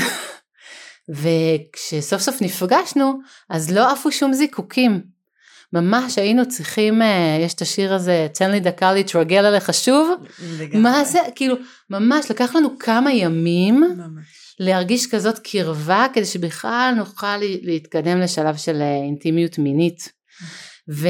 [1.20, 3.20] וכשסוף סוף נפגשנו,
[3.51, 5.03] אז לא עפו שום זיקוקים.
[5.72, 10.11] ממש היינו צריכים, אה, יש את השיר הזה, תן לי דקה להתרגל עליך שוב.
[10.74, 11.56] מה זה, כאילו,
[11.90, 14.54] ממש לקח לנו כמה ימים ממש.
[14.61, 20.12] להרגיש כזאת קרבה כדי שבכלל נוכל להתקדם לשלב של אה, אינטימיות מינית.
[20.90, 21.08] ו...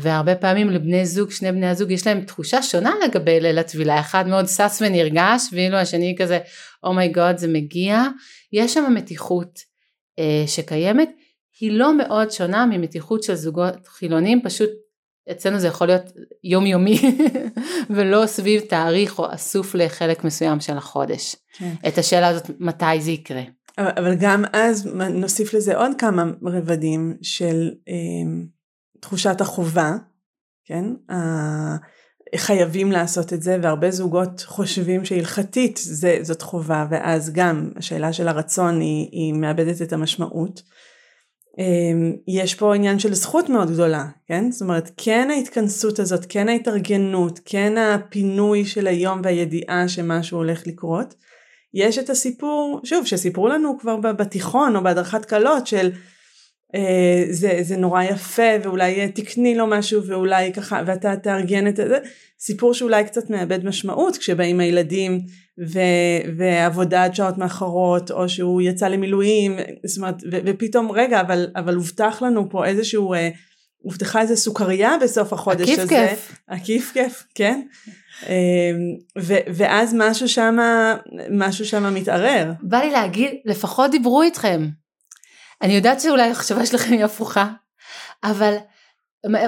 [0.00, 4.28] והרבה פעמים לבני זוג, שני בני הזוג, יש להם תחושה שונה לגבי ליל הטבילה, אחד
[4.28, 6.38] מאוד שש ונרגש, ואילו השני כזה,
[6.84, 8.02] אומייגוד oh זה מגיע,
[8.52, 9.58] יש שם מתיחות
[10.18, 11.10] אה, שקיימת,
[11.60, 14.70] היא לא מאוד שונה ממתיחות של זוגות חילונים, פשוט
[15.30, 16.12] אצלנו זה יכול להיות
[16.44, 17.00] יומיומי
[17.94, 21.36] ולא סביב תאריך או אסוף לחלק מסוים של החודש.
[21.58, 21.74] כן.
[21.88, 23.42] את השאלה הזאת מתי זה יקרה.
[23.78, 28.44] אבל גם אז נוסיף לזה עוד כמה רבדים של אה,
[29.00, 29.92] תחושת החובה,
[30.64, 30.84] כן?
[31.10, 31.76] אה,
[32.36, 35.80] חייבים לעשות את זה והרבה זוגות חושבים שהלכתית
[36.22, 40.62] זאת חובה ואז גם השאלה של הרצון היא, היא מאבדת את המשמעות.
[41.58, 44.50] אמ, יש פה עניין של זכות מאוד גדולה, כן?
[44.50, 51.14] זאת אומרת, כן ההתכנסות הזאת, כן ההתארגנות, כן הפינוי של היום והידיעה שמשהו הולך לקרות.
[51.74, 55.90] יש את הסיפור, שוב, שסיפרו לנו כבר בתיכון או בהדרכת כלות של
[57.30, 61.98] זה, זה נורא יפה ואולי תקני לו משהו ואולי ככה ואתה תארגן את זה,
[62.40, 65.20] סיפור שאולי קצת מאבד משמעות כשבאים הילדים
[65.68, 65.78] ו,
[66.36, 69.56] ועבודה עד שעות מאחרות או שהוא יצא למילואים
[69.86, 73.28] זאת אומרת ו, ופתאום רגע אבל אבל הובטח לנו פה איזשהו אה,
[73.84, 76.04] הובטחה איזה סוכריה בסוף החודש עקיף הזה.
[76.04, 76.38] עקיף כיף.
[76.48, 77.60] עקיף כיף, כן.
[78.26, 78.32] אמ,
[79.18, 80.96] ו, ואז משהו שמה
[81.30, 82.52] משהו שמה מתערער.
[82.62, 84.68] בא לי להגיד לפחות דיברו איתכם.
[85.64, 87.48] אני יודעת שאולי המחשבה שלכם היא הפוכה
[88.24, 88.54] אבל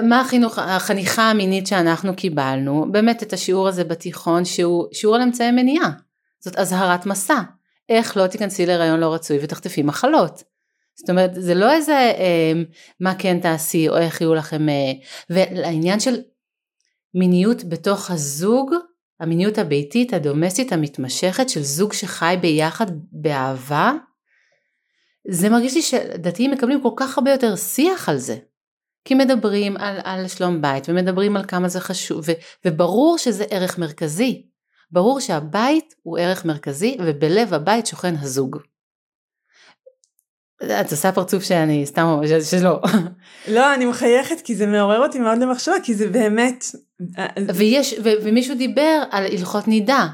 [0.03, 5.51] מה החינוך, החניכה המינית שאנחנו קיבלנו, באמת את השיעור הזה בתיכון שהוא שיעור על אמצעי
[5.51, 5.89] מניעה,
[6.39, 7.41] זאת אזהרת מסע,
[7.89, 10.43] איך לא תיכנסי להיריון לא רצוי ותחטפי מחלות.
[10.95, 12.51] זאת אומרת זה לא איזה אה,
[12.99, 14.91] מה כן תעשי או איך יהיו לכם, אה,
[15.29, 16.15] ולעניין של
[17.13, 18.71] מיניות בתוך הזוג,
[19.19, 23.91] המיניות הביתית הדומסטית המתמשכת של זוג שחי ביחד באהבה,
[25.29, 28.37] זה מרגיש לי שדתיים מקבלים כל כך הרבה יותר שיח על זה.
[29.05, 32.31] כי מדברים על, על שלום בית ומדברים על כמה זה חשוב ו,
[32.65, 34.45] וברור שזה ערך מרכזי.
[34.91, 38.57] ברור שהבית הוא ערך מרכזי ובלב הבית שוכן הזוג.
[40.81, 42.79] את עושה פרצוף שאני סתם, שלא.
[43.55, 46.65] לא, אני מחייכת כי זה מעורר אותי מאוד למחשבה, כי זה באמת...
[47.55, 50.07] ויש, ו, ומישהו דיבר על הלכות נידה,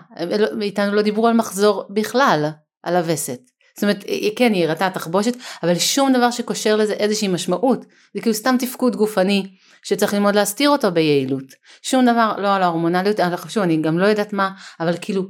[0.61, 2.49] איתנו לא דיברו על מחזור בכלל,
[2.83, 3.52] על הווסת.
[3.75, 4.03] זאת אומרת,
[4.35, 7.85] כן, היא הראתה תחבושת, אבל שום דבר שקושר לזה איזושהי משמעות.
[8.13, 11.53] זה כאילו סתם תפקוד גופני שצריך ללמוד להסתיר אותו ביעילות.
[11.81, 15.23] שום דבר, לא על ההורמונליות, שוב, אני גם לא יודעת מה, אבל כאילו,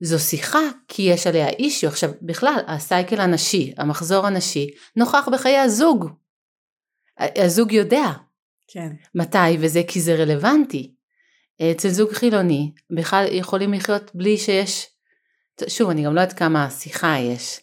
[0.00, 1.90] זו שיחה כי יש עליה אישיו.
[1.90, 6.10] עכשיו, בכלל, הסייקל הנשי, המחזור הנשי, נוכח בחיי הזוג.
[7.18, 8.06] הזוג יודע.
[8.68, 8.88] כן.
[9.14, 10.94] מתי וזה כי זה רלוונטי.
[11.62, 14.86] אצל זוג חילוני בכלל יכולים לחיות בלי שיש,
[15.68, 17.60] שוב אני גם לא יודעת כמה שיחה יש,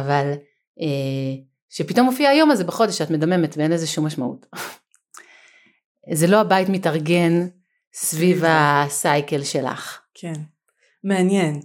[0.00, 0.32] אבל
[0.80, 4.46] אה, שפתאום מופיע היום הזה בחודש שאת מדממת ואין לזה שום משמעות.
[6.18, 7.46] זה לא הבית מתארגן
[7.94, 10.00] סביב הסייקל שלך.
[10.14, 10.40] כן,
[11.04, 11.60] מעניין.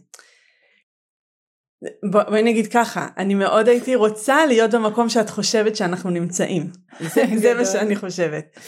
[2.11, 6.69] בואי נגיד ככה, אני מאוד הייתי רוצה להיות במקום שאת חושבת שאנחנו נמצאים.
[7.13, 8.59] זה, זה מה שאני חושבת.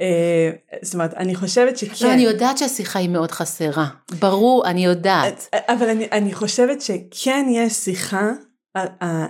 [0.00, 0.50] אה,
[0.82, 2.06] זאת אומרת, אני חושבת שכן.
[2.06, 3.86] לא, אני יודעת שהשיחה היא מאוד חסרה.
[4.20, 5.48] ברור, אני יודעת.
[5.68, 8.30] אבל אני, אני חושבת שכן יש שיחה,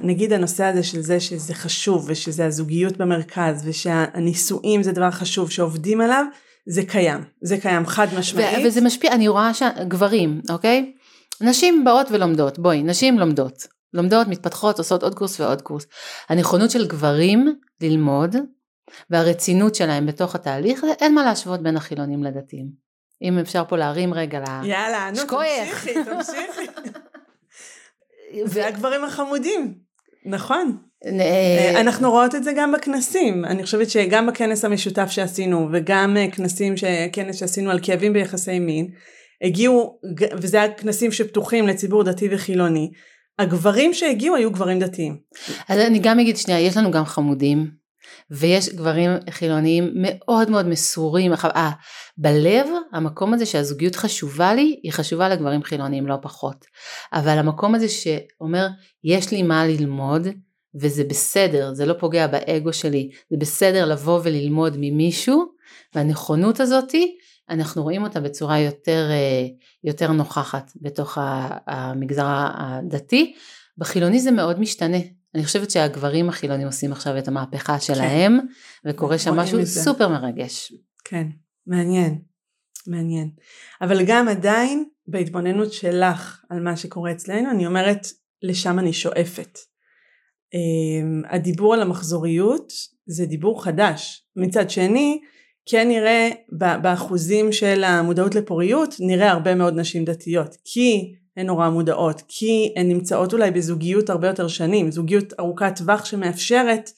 [0.00, 6.00] נגיד הנושא הזה של זה שזה חשוב, ושזה הזוגיות במרכז, ושהנישואים זה דבר חשוב, שעובדים
[6.00, 6.24] עליו,
[6.66, 7.20] זה קיים.
[7.42, 8.66] זה קיים חד משמעית.
[8.66, 10.92] וזה משפיע, אני רואה שגברים, אוקיי?
[11.40, 13.66] נשים באות ולומדות, בואי, נשים לומדות.
[13.94, 15.86] לומדות, מתפתחות, עושות עוד קורס ועוד קורס.
[16.28, 18.36] הנכונות של גברים ללמוד
[19.10, 22.88] והרצינות שלהם בתוך התהליך, אין מה להשוות בין החילונים לדתיים.
[23.22, 24.66] אם אפשר פה להרים רגע ל...
[24.66, 26.66] יאללה, נו, תמשיכי, תמשיכי.
[28.44, 29.74] זה הגברים החמודים,
[30.26, 30.76] נכון.
[31.06, 36.30] אה, אנחנו רואות את זה גם בכנסים, אני חושבת שגם בכנס המשותף שעשינו וגם אה,
[36.30, 36.74] כנסים,
[37.12, 38.88] כנס שעשינו על כאבים ביחסי מין,
[39.42, 39.98] הגיעו,
[40.32, 42.90] וזה היה כנסים שפתוחים לציבור דתי וחילוני,
[43.38, 45.16] הגברים שהגיעו היו גברים דתיים.
[45.68, 47.70] אז אני גם אגיד שנייה, יש לנו גם חמודים,
[48.30, 51.70] ויש גברים חילוניים מאוד מאוד מסורים, אה,
[52.18, 56.64] בלב המקום הזה שהזוגיות חשובה לי, היא חשובה לגברים חילוניים לא פחות.
[57.12, 58.66] אבל המקום הזה שאומר,
[59.04, 60.28] יש לי מה ללמוד,
[60.74, 65.44] וזה בסדר, זה לא פוגע באגו שלי, זה בסדר לבוא וללמוד ממישהו,
[65.94, 67.16] והנכונות הזאתי
[67.50, 69.46] אנחנו רואים אותה בצורה יותר, אה,
[69.84, 71.18] יותר נוכחת בתוך
[71.66, 73.34] המגזר הדתי.
[73.78, 74.98] בחילוני זה מאוד משתנה.
[75.34, 77.80] אני חושבת שהגברים החילונים עושים עכשיו את המהפכה כן.
[77.80, 78.90] שלהם, כן.
[78.90, 80.72] וקורה שם משהו סופר מרגש.
[81.04, 81.26] כן,
[81.66, 82.18] מעניין,
[82.86, 83.30] מעניין.
[83.80, 88.06] אבל גם עדיין בהתבוננות שלך על מה שקורה אצלנו, אני אומרת,
[88.42, 89.58] לשם אני שואפת.
[90.54, 92.72] אמ, הדיבור על המחזוריות
[93.06, 94.24] זה דיבור חדש.
[94.36, 95.20] מצד שני,
[95.66, 96.30] כן נראה
[96.82, 102.88] באחוזים של המודעות לפוריות, נראה הרבה מאוד נשים דתיות, כי הן נורא מודעות, כי הן
[102.88, 106.90] נמצאות אולי בזוגיות הרבה יותר שנים, זוגיות ארוכת טווח שמאפשרת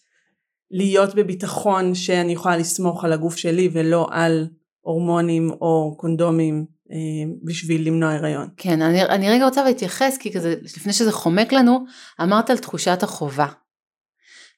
[0.71, 4.47] להיות בביטחון שאני יכולה לסמוך על הגוף שלי ולא על
[4.81, 6.97] הורמונים או קונדומים אה,
[7.45, 8.49] בשביל למנוע הריון.
[8.57, 11.85] כן, אני, אני רגע רוצה להתייחס כי כזה, לפני שזה חומק לנו,
[12.23, 13.47] אמרת על תחושת החובה.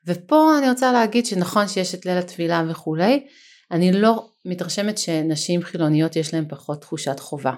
[0.06, 3.26] ופה אני רוצה להגיד שנכון שיש את ליל התפילה וכולי,
[3.70, 7.52] אני לא מתרשמת שנשים חילוניות יש להן פחות תחושת חובה.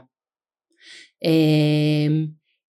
[1.25, 2.27] אמ,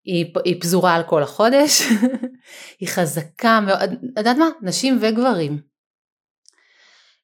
[0.04, 1.82] היא, היא פזורה על כל החודש,
[2.80, 4.48] היא חזקה מאוד, את יודעת מה?
[4.62, 5.58] נשים וגברים.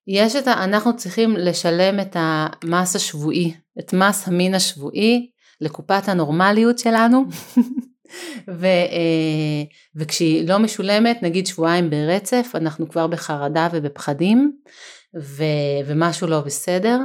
[0.07, 0.64] יש את ה...
[0.64, 7.25] אנחנו צריכים לשלם את המס השבועי, את מס המין השבועי לקופת הנורמליות שלנו,
[8.59, 9.62] ו, אה,
[9.97, 14.53] וכשהיא לא משולמת, נגיד שבועיים ברצף, אנחנו כבר בחרדה ובפחדים,
[15.21, 15.45] ו,
[15.87, 16.99] ומשהו לא בסדר,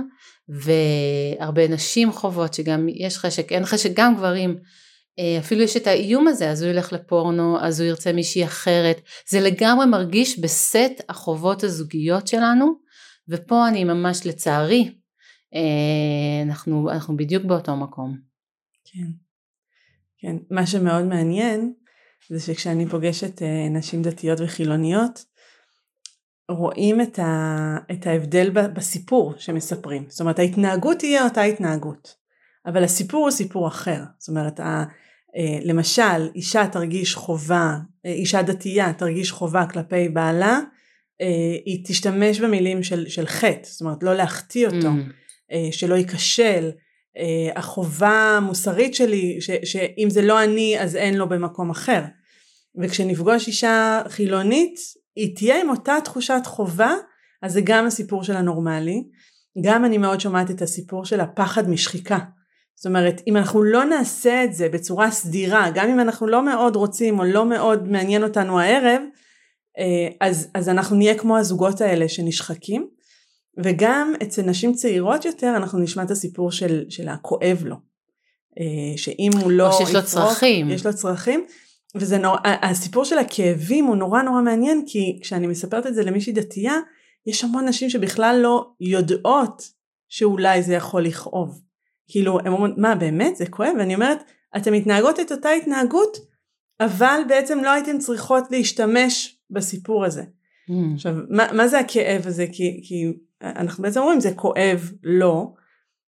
[0.50, 4.58] והרבה נשים חוות שגם יש חשק, אין חשק, גם גברים,
[5.20, 9.02] אה, אפילו יש את האיום הזה, אז הוא ילך לפורנו, אז הוא ירצה מישהי אחרת,
[9.30, 12.74] זה לגמרי מרגיש בסט החובות הזוגיות שלנו,
[13.30, 14.96] ופה אני ממש לצערי,
[15.56, 18.18] אה, אנחנו, אנחנו בדיוק באותו מקום.
[18.84, 19.08] כן,
[20.18, 21.74] כן, מה שמאוד מעניין
[22.30, 25.26] זה שכשאני פוגשת אה, נשים דתיות וחילוניות,
[26.54, 30.06] רואים את, ה, את ההבדל בסיפור שמספרים.
[30.08, 32.16] זאת אומרת ההתנהגות תהיה אותה התנהגות,
[32.66, 34.00] אבל הסיפור הוא סיפור אחר.
[34.20, 34.84] זאת אומרת, ה,
[35.36, 40.60] אה, למשל אישה תרגיש חובה, אה, אישה דתייה תרגיש חובה כלפי בעלה,
[41.22, 45.54] אה, היא תשתמש במילים של, של חטא, זאת אומרת לא להחטיא אותו, mm.
[45.72, 46.70] שלא ייכשל,
[47.56, 52.02] החובה המוסרית שלי, ש, שאם זה לא אני אז אין לו במקום אחר.
[52.82, 54.76] וכשנפגוש אישה חילונית
[55.15, 56.93] היא תהיה עם אותה תחושת חובה,
[57.41, 59.04] אז זה גם הסיפור של הנורמלי.
[59.62, 62.19] גם אני מאוד שומעת את הסיפור של הפחד משחיקה.
[62.76, 66.76] זאת אומרת, אם אנחנו לא נעשה את זה בצורה סדירה, גם אם אנחנו לא מאוד
[66.76, 69.02] רוצים או לא מאוד מעניין אותנו הערב,
[70.21, 72.88] אז, אז אנחנו נהיה כמו הזוגות האלה שנשחקים,
[73.63, 77.76] וגם אצל נשים צעירות יותר אנחנו נשמע את הסיפור של, של הכואב לו.
[78.97, 79.67] שאם הוא לא...
[79.67, 80.69] או שיש לו צרכים.
[80.69, 81.45] יש לו צרכים.
[81.96, 86.34] וזה נורא, הסיפור של הכאבים הוא נורא נורא מעניין כי כשאני מספרת את זה למישהי
[86.34, 86.76] דתייה,
[87.28, 89.70] יש המון נשים שבכלל לא יודעות
[90.10, 91.62] שאולי זה יכול לכאוב.
[92.08, 93.74] כאילו, הן אומרות, מה באמת זה כואב?
[93.80, 94.24] ואני אומרת,
[94.58, 96.18] אתן מתנהגות את אותה התנהגות,
[96.80, 100.24] אבל בעצם לא הייתן צריכות להשתמש בסיפור הזה.
[100.24, 100.74] Mm.
[100.94, 102.46] עכשיו, מה, מה זה הכאב הזה?
[102.52, 105.54] כי, כי אנחנו בעצם אומרים, זה כואב לא,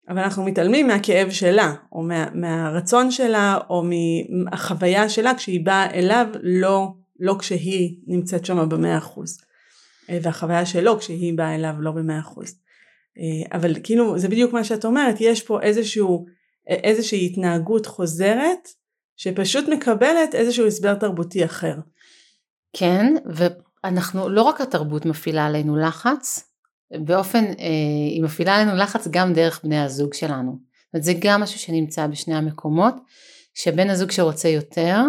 [0.09, 3.83] אבל אנחנו מתעלמים מהכאב שלה, או מה, מהרצון שלה, או
[4.31, 6.89] מהחוויה שלה כשהיא באה אליו, לא,
[7.21, 9.39] לא כשהיא נמצאת שם במאה אחוז.
[10.11, 12.55] אה, והחוויה שלו כשהיא באה אליו לא במאה אחוז.
[13.19, 16.27] אה, אבל כאילו זה בדיוק מה שאת אומרת, יש פה איזשהו,
[16.71, 18.69] אה, איזושהי התנהגות חוזרת
[19.17, 21.75] שפשוט מקבלת איזשהו הסבר תרבותי אחר.
[22.77, 26.48] כן, ואנחנו, לא רק התרבות מפעילה עלינו לחץ,
[26.97, 27.45] באופן,
[28.11, 30.53] היא מפעילה עלינו לחץ גם דרך בני הזוג שלנו.
[30.53, 32.95] זאת אומרת, זה גם משהו שנמצא בשני המקומות,
[33.55, 35.01] שבן הזוג שרוצה יותר,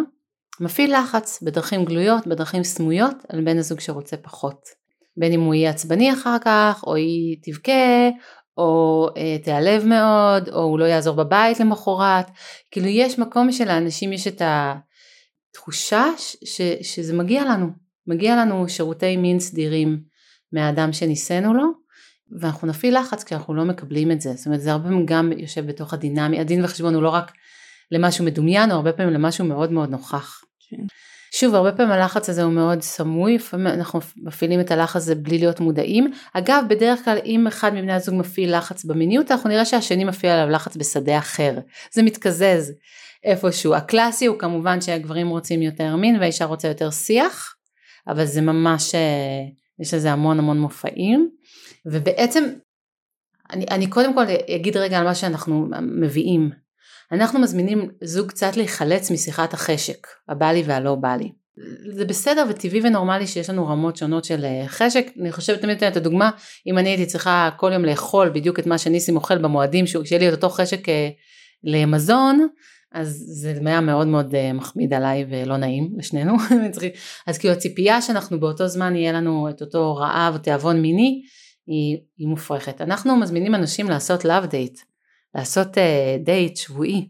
[0.60, 4.60] מפעיל לחץ בדרכים גלויות, בדרכים סמויות, על בן הזוג שרוצה פחות.
[5.18, 8.10] בין אם הוא יהיה עצבני אחר כך, או היא תבכה,
[8.58, 12.26] או אה, תיעלב מאוד, או הוא לא יעזור בבית למחרת.
[12.72, 14.42] כאילו יש מקום שלאנשים יש את
[15.52, 16.06] התחושה
[16.46, 17.68] ש, שזה מגיע לנו,
[18.08, 20.02] מגיע לנו שירותי מין סדירים
[20.54, 21.64] מהאדם שניסינו לו,
[22.40, 24.34] ואנחנו נפעיל לחץ כשאנחנו לא מקבלים את זה.
[24.34, 27.32] זאת אומרת זה הרבה פעמים גם יושב בתוך הדינמי, הדין וחשבון הוא לא רק
[27.92, 30.42] למשהו מדומיין, הוא הרבה פעמים למשהו מאוד מאוד נוכח.
[30.70, 30.84] כן.
[31.32, 35.38] שוב, הרבה פעמים הלחץ הזה הוא מאוד סמוי, לפעמים אנחנו מפעילים את הלחץ הזה בלי
[35.38, 36.12] להיות מודעים.
[36.34, 40.50] אגב, בדרך כלל אם אחד מבני הזוג מפעיל לחץ במיניות, אנחנו נראה שהשני מפעיל עליו
[40.50, 41.60] לחץ בשדה אחר.
[41.92, 42.74] זה מתקזז
[43.24, 43.76] איפשהו.
[43.76, 47.56] הקלאסי הוא כמובן שהגברים רוצים יותר מין והאישה רוצה יותר שיח,
[48.08, 49.46] אבל זה ממש, אה,
[49.82, 51.30] יש לזה המון המון מופעים.
[51.86, 52.44] ובעצם,
[53.52, 54.24] אני, אני קודם כל
[54.56, 56.50] אגיד רגע על מה שאנחנו מביאים.
[57.12, 61.32] אנחנו מזמינים זוג קצת להיחלץ משיחת החשק, הבא לי והלא בא לי.
[61.96, 65.98] זה בסדר וטבעי ונורמלי שיש לנו רמות שונות של אה, חשק, אני חושבת תמיד את
[65.98, 66.32] הדוגמה,
[66.68, 70.30] אם אני הייתי צריכה כל יום לאכול בדיוק את מה שניסים אוכל במועדים, שיהיה לי
[70.30, 71.10] את אותו חשק אה,
[71.64, 72.48] למזון,
[72.92, 76.34] אז זה היה מאוד מאוד אה, מחמיד עליי ולא נעים לשנינו,
[77.28, 81.22] אז כאילו הציפייה שאנחנו באותו זמן יהיה לנו את אותו רעב או תיאבון מיני,
[81.68, 82.82] היא, היא מופרכת.
[82.82, 84.80] אנחנו מזמינים אנשים לעשות love date,
[85.36, 85.68] לעשות
[86.24, 87.10] דייט אה, שבועי,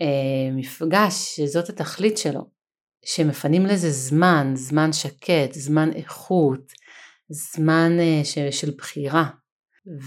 [0.00, 2.40] אה, מפגש שזאת התכלית שלו,
[3.04, 6.72] שמפנים לזה זמן, זמן שקט, זמן איכות,
[7.28, 9.24] זמן אה, של בחירה,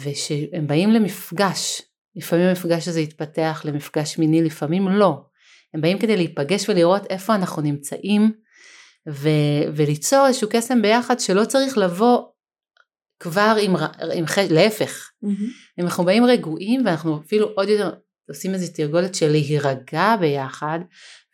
[0.02, 1.82] ושהם באים למפגש,
[2.18, 5.22] לפעמים המפגש הזה יתפתח למפגש מיני, לפעמים לא,
[5.74, 8.32] הם באים כדי להיפגש ולראות איפה אנחנו נמצאים
[9.10, 12.22] ו- וליצור איזשהו קסם ביחד שלא צריך לבוא
[13.20, 13.76] כבר עם,
[14.14, 14.46] עם חש...
[14.50, 15.80] להפך, mm-hmm.
[15.80, 17.94] אם אנחנו באים רגועים ואנחנו אפילו עוד יותר
[18.30, 20.80] עושים איזו תרגולת של להירגע ביחד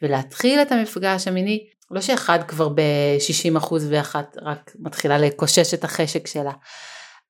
[0.01, 6.51] ולהתחיל את המפגש המיני, לא שאחד כבר ב-60% ואחת רק מתחילה לקושש את החשק שלה.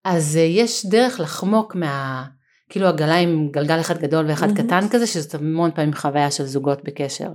[0.04, 2.26] אז uh, יש דרך לחמוק מה...
[2.70, 4.64] כאילו עגלה עם גלגל אחד גדול ואחד mm-hmm.
[4.64, 7.30] קטן כזה, שזאת המון פעמים חוויה של זוגות בקשר.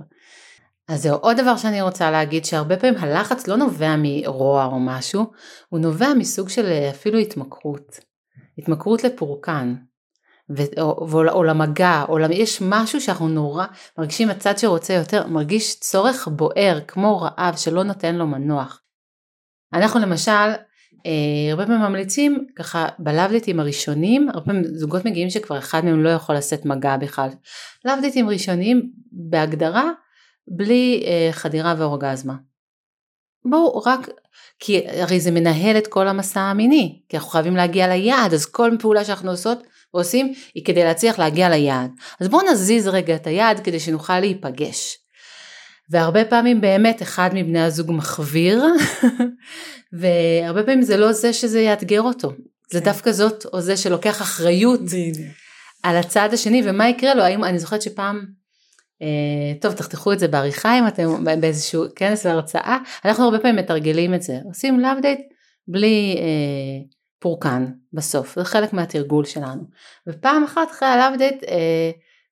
[0.87, 5.25] אז זהו, עוד דבר שאני רוצה להגיד, שהרבה פעמים הלחץ לא נובע מרוע או משהו,
[5.69, 7.99] הוא נובע מסוג של אה, אפילו התמכרות.
[8.57, 9.75] התמכרות לפורקן,
[10.57, 12.31] ו- או, או, או למגע, או למ...
[12.31, 13.65] יש משהו שאנחנו נורא
[13.97, 18.81] מרגישים הצד שרוצה יותר, מרגיש צורך בוער, כמו רעב שלא נותן לו מנוח.
[19.73, 20.51] אנחנו למשל,
[21.51, 26.35] הרבה פעמים ממליצים ככה בלאבדטים הראשונים, הרבה פעמים זוגות מגיעים שכבר אחד מהם לא יכול
[26.35, 27.29] לשאת מגע בכלל.
[27.85, 29.91] לאבדטים ראשונים בהגדרה
[30.47, 32.33] בלי אה, חדירה ואורגזמה.
[33.45, 34.09] בואו רק,
[34.59, 38.71] כי הרי זה מנהל את כל המסע המיני, כי אנחנו חייבים להגיע ליעד, אז כל
[38.79, 41.91] פעולה שאנחנו עושות ועושים היא כדי להצליח להגיע ליעד.
[42.19, 44.97] אז בואו נזיז רגע את היעד כדי שנוכל להיפגש.
[45.89, 48.63] והרבה פעמים באמת אחד מבני הזוג מחוויר,
[49.99, 52.31] והרבה פעמים זה לא זה שזה יאתגר אותו,
[52.71, 52.85] זה כן.
[52.85, 54.79] דווקא זאת או זה שלוקח אחריות
[55.83, 58.39] על הצד השני, ומה יקרה לו, האם, אני זוכרת שפעם
[58.99, 64.13] אה, טוב תחתכו את זה בעריכה אם אתם באיזשהו כנס והרצאה אנחנו הרבה פעמים מתרגלים
[64.13, 64.39] את זה.
[64.45, 65.19] עושים love date
[65.67, 68.35] בלי אה, פורקן בסוף.
[68.35, 69.61] זה חלק מהתרגול שלנו.
[70.07, 71.47] ופעם אחת אחרי ה love date אה,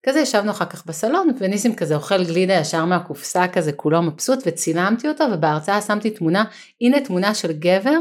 [0.06, 5.08] כזה ישבנו אחר כך בסלון וניסים כזה אוכל גלידה ישר מהקופסה כזה כולו מבסוט וצילמתי
[5.08, 6.44] אותו ובהרצאה שמתי תמונה
[6.82, 7.98] הנה תמונה של גבר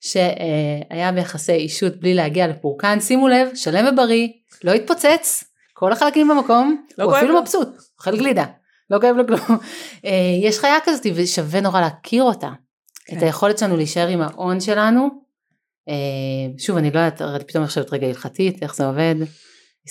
[0.00, 4.28] שהיה ביחסי אישות בלי להגיע לפורקן שימו לב שלם ובריא
[4.64, 7.40] לא התפוצץ כל החלקים במקום, לא הוא אפילו לו.
[7.40, 7.68] מבסוט,
[7.98, 8.44] אוכל גלידה,
[8.90, 9.58] לא כואב לו כלום.
[10.04, 12.50] אה, יש חיה כזאת ושווה נורא להכיר אותה.
[13.06, 13.16] כן.
[13.16, 15.08] את היכולת שלנו להישאר עם ההון שלנו.
[15.88, 15.94] אה,
[16.58, 19.14] שוב, אני לא יודעת, פתאום חושבת רגע הלכתית, איך זה עובד.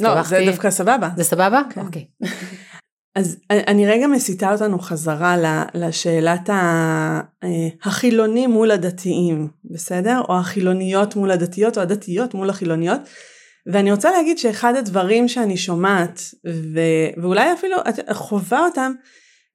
[0.02, 1.10] לא, זה דווקא סבבה.
[1.18, 1.62] זה סבבה?
[1.70, 1.82] כן.
[1.82, 2.06] אוקיי.
[3.16, 5.36] אז אני רגע מסיטה אותנו חזרה
[5.74, 7.22] לשאלת אה,
[7.84, 10.22] החילונים מול הדתיים, בסדר?
[10.30, 13.02] או החילוניות מול הדתיות, או הדתיות מול החילוניות.
[13.74, 16.80] ואני רוצה להגיד שאחד הדברים שאני שומעת, ו...
[17.22, 17.78] ואולי אפילו
[18.12, 18.92] חווה אותם,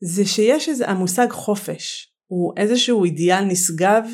[0.05, 2.09] זה שיש איזה המושג חופש.
[2.26, 4.05] הוא איזשהו אידיאל נשגב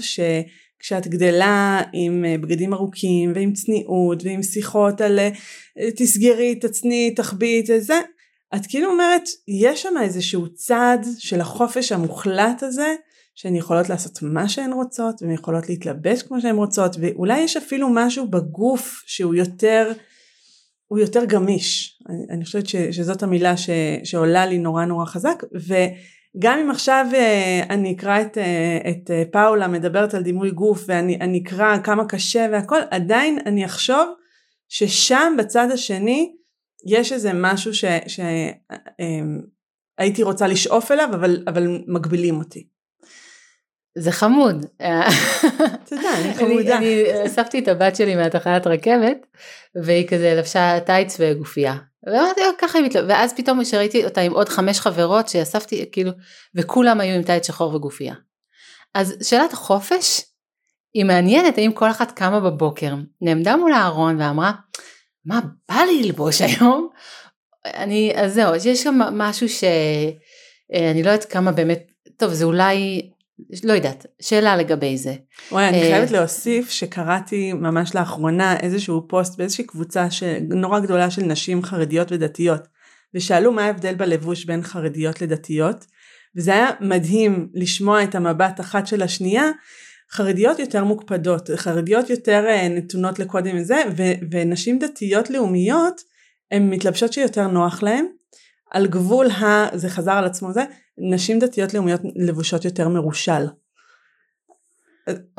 [0.84, 5.30] שכשאת גדלה עם אה, בגדים ארוכים ועם צניעות ועם שיחות על אה,
[5.96, 8.00] תסגרי, תצני, תחביא, זה,
[8.56, 12.94] את כאילו אומרת, יש שם איזשהו צד של החופש המוחלט הזה,
[13.34, 17.88] שהן יכולות לעשות מה שהן רוצות, והן יכולות להתלבש כמו שהן רוצות, ואולי יש אפילו
[17.92, 19.92] משהו בגוף שהוא יותר,
[20.86, 21.98] הוא יותר גמיש.
[22.08, 23.70] אני, אני חושבת ש, שזאת המילה ש,
[24.04, 25.42] שעולה לי נורא נורא חזק,
[26.36, 30.84] וגם אם עכשיו אה, אני אקרא את, אה, את אה, פאולה מדברת על דימוי גוף,
[30.86, 34.14] ואני אקרא כמה קשה והכל, עדיין אני אחשוב
[34.68, 36.34] ששם בצד השני,
[36.86, 37.72] יש איזה משהו
[39.96, 42.73] שהייתי רוצה לשאוף אליו, אבל, אבל מגבילים אותי.
[43.98, 44.66] זה חמוד.
[45.88, 46.76] תודה, אני חמודה.
[46.78, 49.26] אני אספתי את הבת שלי מהתחנת רכבת,
[49.84, 51.74] והיא כזה לבשה טייץ וגופייה.
[52.06, 56.10] ואמרתי לה ככה היא מתלבשת, ואז פתאום כשראיתי אותה עם עוד חמש חברות שאספתי, כאילו,
[56.54, 58.14] וכולם היו עם טייץ שחור וגופייה.
[58.94, 60.22] אז שאלת החופש
[60.94, 64.52] היא מעניינת, האם כל אחת קמה בבוקר, נעמדה מול הארון ואמרה,
[65.24, 66.88] מה בא לי ללבוש היום?
[67.66, 73.10] אני, אז זהו, יש שם משהו שאני לא יודעת כמה באמת, טוב זה אולי
[73.64, 75.14] לא יודעת, שאלה לגבי זה.
[75.52, 80.06] וואי, אני אה, חייבת להוסיף שקראתי ממש לאחרונה איזשהו פוסט באיזושהי קבוצה
[80.50, 82.62] נורא גדולה של נשים חרדיות ודתיות,
[83.14, 85.84] ושאלו מה ההבדל בלבוש בין חרדיות לדתיות,
[86.36, 89.50] וזה היה מדהים לשמוע את המבט אחת של השנייה,
[90.12, 96.00] חרדיות יותר מוקפדות, חרדיות יותר אה, נתונות לקודים וזה, ו- ונשים דתיות לאומיות,
[96.50, 98.06] הן מתלבשות שיותר נוח להן,
[98.70, 99.66] על גבול ה...
[99.76, 100.64] זה חזר על עצמו זה,
[100.98, 103.46] נשים דתיות לאומיות לבושות יותר מרושל.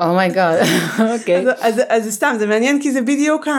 [0.00, 0.66] oh my god,
[1.14, 1.44] אוקיי.
[1.88, 3.52] אז סתם, זה מעניין כי זה בדיוק, ה,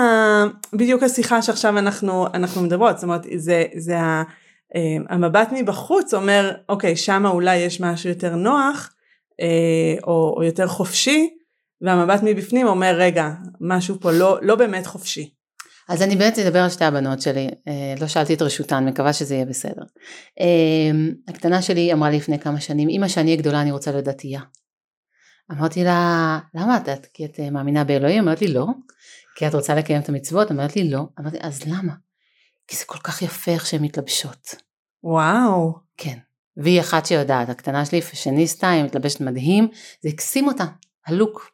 [0.74, 4.24] בדיוק השיחה שעכשיו אנחנו, אנחנו מדברות, זאת אומרת, זה, זה ה,
[4.76, 8.94] אה, המבט מבחוץ אומר, אוקיי, שם אולי יש משהו יותר נוח,
[9.42, 11.30] אה, או, או יותר חופשי,
[11.82, 13.30] והמבט מבפנים אומר, רגע,
[13.62, 15.37] משהו פה לא, לא באמת חופשי.
[15.90, 19.36] אז אני באמת אדבר על שתי הבנות שלי, אה, לא שאלתי את רשותן, מקווה שזה
[19.36, 19.84] יהיה בסדר.
[20.40, 20.92] אה,
[21.28, 24.42] הקטנה שלי אמרה לי לפני כמה שנים, אמא שאני אהיה גדולה אני רוצה להיות דתייה.
[25.52, 27.06] אמרתי לה, למה את?
[27.14, 28.24] כי את אה, מאמינה באלוהים?
[28.24, 28.66] אמרת לי לא.
[29.36, 30.52] כי את רוצה לקיים את המצוות?
[30.52, 31.02] אמרת לי לא.
[31.20, 31.94] אמרתי, אז למה?
[32.68, 34.56] כי זה כל כך יפה איך שהן מתלבשות.
[35.04, 35.74] וואו.
[35.98, 36.18] כן.
[36.58, 39.68] והיא אחת שיודעת, הקטנה שלי פשניסטה, היא מתלבשת מדהים,
[40.04, 40.66] זה הקסים אותה,
[41.08, 41.52] הלוק.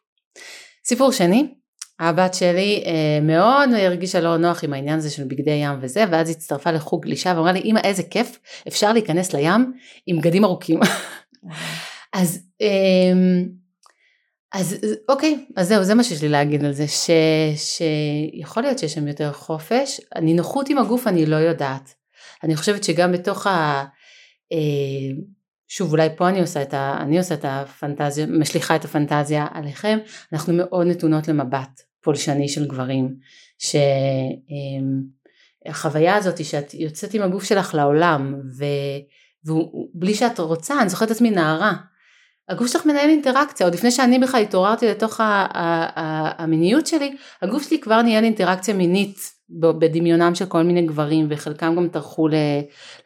[0.86, 1.54] סיפור שני,
[2.00, 6.28] הבת שלי אה, מאוד הרגישה לא נוח עם העניין הזה של בגדי ים וזה, ואז
[6.28, 8.38] היא הצטרפה לחוג גלישה ואמרה לי, אמא איזה כיף,
[8.68, 9.72] אפשר להיכנס לים
[10.06, 10.80] עם בגדים ארוכים.
[12.12, 13.12] אז, אה,
[14.52, 14.76] אז
[15.08, 17.10] אוקיי, אז זהו, זה מה שיש לי להגיד על זה, ש,
[17.56, 21.94] שיכול להיות שיש שם יותר חופש, הנינוחות עם הגוף אני לא יודעת.
[22.44, 23.84] אני חושבת שגם בתוך ה...
[24.52, 24.58] אה,
[25.76, 29.98] שוב אולי פה אני עושה את, ה, אני עושה את הפנטזיה, משליכה את הפנטזיה עליכם,
[30.32, 33.14] אנחנו מאוד נתונות למבט פולשני של גברים,
[35.68, 38.64] שהחוויה הזאת היא שאת יוצאת עם הגוף שלך לעולם ו,
[39.44, 41.72] ובלי שאת רוצה, אני זוכרת את עצמי נערה,
[42.48, 45.20] הגוף שלך מנהל אינטראקציה, עוד לפני שאני בכלל התעוררתי לתוך
[46.38, 49.16] המיניות שלי, הגוף שלי כבר ניהל אינטראקציה מינית
[49.50, 52.28] בדמיונם של כל מיני גברים וחלקם גם טרחו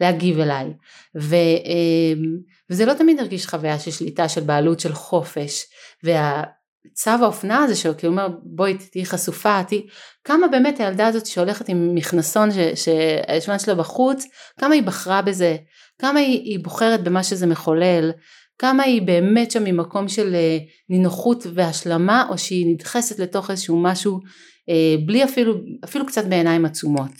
[0.01, 0.73] להגיב אליי.
[1.17, 5.67] ו, אמ, וזה לא תמיד הרגיש חוויה של שליטה של בעלות של חופש
[6.05, 9.87] והצו האופנה הזה שהוא כאילו אומר בואי תהיי חשופה תהיי
[10.25, 14.25] כמה באמת הילדה הזאת שהולכת עם מכנסון שהישמן שלה בחוץ
[14.61, 15.57] כמה היא בחרה בזה
[15.99, 18.11] כמה היא, היא בוחרת במה שזה מחולל
[18.59, 20.59] כמה היא באמת שם ממקום של אה,
[20.89, 24.21] נינוחות והשלמה או שהיא נדחסת לתוך איזשהו משהו
[24.69, 25.55] אה, בלי אפילו,
[25.85, 27.11] אפילו קצת בעיניים עצומות.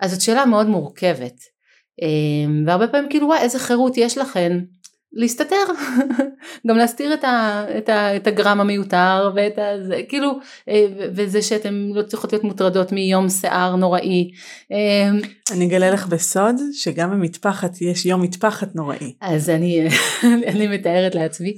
[0.00, 1.36] אז זאת שאלה מאוד מורכבת.
[2.02, 4.58] אה, והרבה פעמים כאילו וואי איזה חירות יש לכן
[5.12, 5.64] להסתתר,
[6.68, 9.62] גם להסתיר את, ה, את, ה, את הגרם המיותר ואת ה...
[9.86, 10.38] זה, כאילו,
[10.68, 14.30] אה, וזה שאתן לא צריכות להיות מוטרדות מיום שיער נוראי.
[15.52, 19.14] אני אגלה לך בסוד שגם במטפחת יש יום מטפחת נוראי.
[19.20, 19.88] אז אני,
[20.52, 21.54] אני מתארת לעצמי.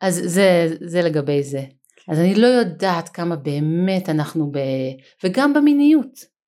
[0.00, 1.62] אז זה, זה לגבי זה.
[2.08, 4.58] אז אני לא יודעת כמה באמת אנחנו ב...
[5.24, 6.38] וגם במיניות.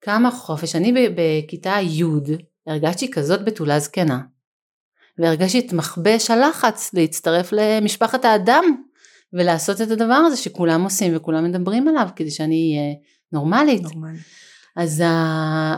[0.00, 0.76] כמה חופש.
[0.76, 2.04] אני בכיתה י'
[2.66, 4.20] הרגשתי כזאת בתולה זקנה.
[5.18, 8.64] והרגשתי את מכבש הלחץ להצטרף למשפחת האדם
[9.32, 12.94] ולעשות את הדבר הזה שכולם עושים וכולם מדברים עליו כדי שאני אהיה
[13.32, 13.82] נורמלית.
[13.82, 14.18] נורמלי.
[14.76, 15.02] אז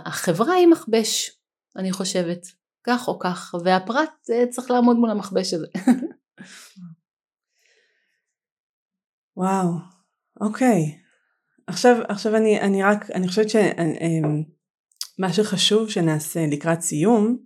[0.07, 1.31] החברה היא מכבש,
[1.77, 2.47] אני חושבת,
[2.87, 5.67] כך או כך, והפרט אה, צריך לעמוד מול המכבש הזה.
[9.37, 9.69] וואו,
[10.41, 10.99] אוקיי.
[11.67, 17.39] עכשיו, עכשיו אני, אני רק, אני חושבת שמה שחשוב שנעשה לקראת סיום,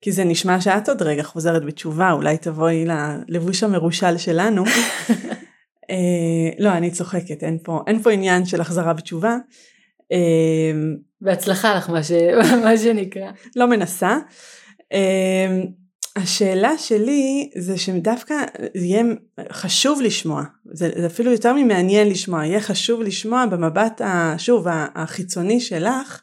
[0.00, 2.84] כי זה נשמע שאת עוד רגע חוזרת בתשובה, אולי תבואי
[3.28, 4.64] ללבוש המרושל שלנו.
[5.90, 9.36] אה, לא, אני צוחקת, אין פה, אין פה עניין של החזרה בתשובה.
[10.12, 10.72] אה,
[11.20, 12.12] בהצלחה לך מה, ש...
[12.64, 13.30] מה שנקרא.
[13.56, 14.18] לא מנסה.
[14.92, 15.60] אה,
[16.16, 18.34] השאלה שלי זה שדווקא
[18.74, 19.02] יהיה
[19.52, 20.42] חשוב לשמוע,
[20.72, 26.20] זה, זה אפילו יותר ממעניין לשמוע, יהיה חשוב לשמוע במבט, ה, שוב, החיצוני שלך,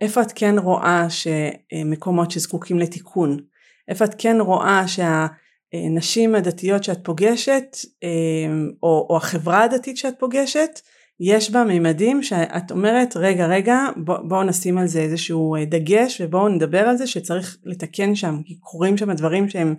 [0.00, 3.36] איפה את כן רואה שמקומות שזקוקים לתיקון,
[3.88, 7.76] איפה את כן רואה שהנשים הדתיות שאת פוגשת,
[8.82, 10.80] או, או החברה הדתית שאת פוגשת,
[11.20, 16.20] יש בה מימדים שאת אומרת רגע רגע בואו בוא נשים על זה איזשהו אה, דגש
[16.20, 19.74] ובואו נדבר על זה שצריך לתקן שם כי קורים שם דברים שהם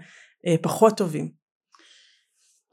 [0.47, 1.31] אה, פחות טובים.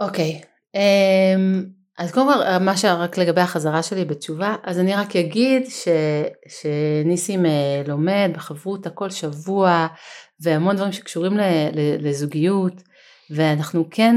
[0.00, 0.46] אוקיי okay.
[0.74, 5.62] אמ, um, אז קודם כל מה שרק לגבי החזרה שלי בתשובה אז אני רק אגיד
[5.68, 5.88] ש,
[6.48, 9.86] שניסים אה, לומד בחברות הכל שבוע
[10.40, 11.40] והמון דברים שקשורים ל,
[11.72, 12.82] ל, לזוגיות
[13.30, 14.16] ואנחנו כן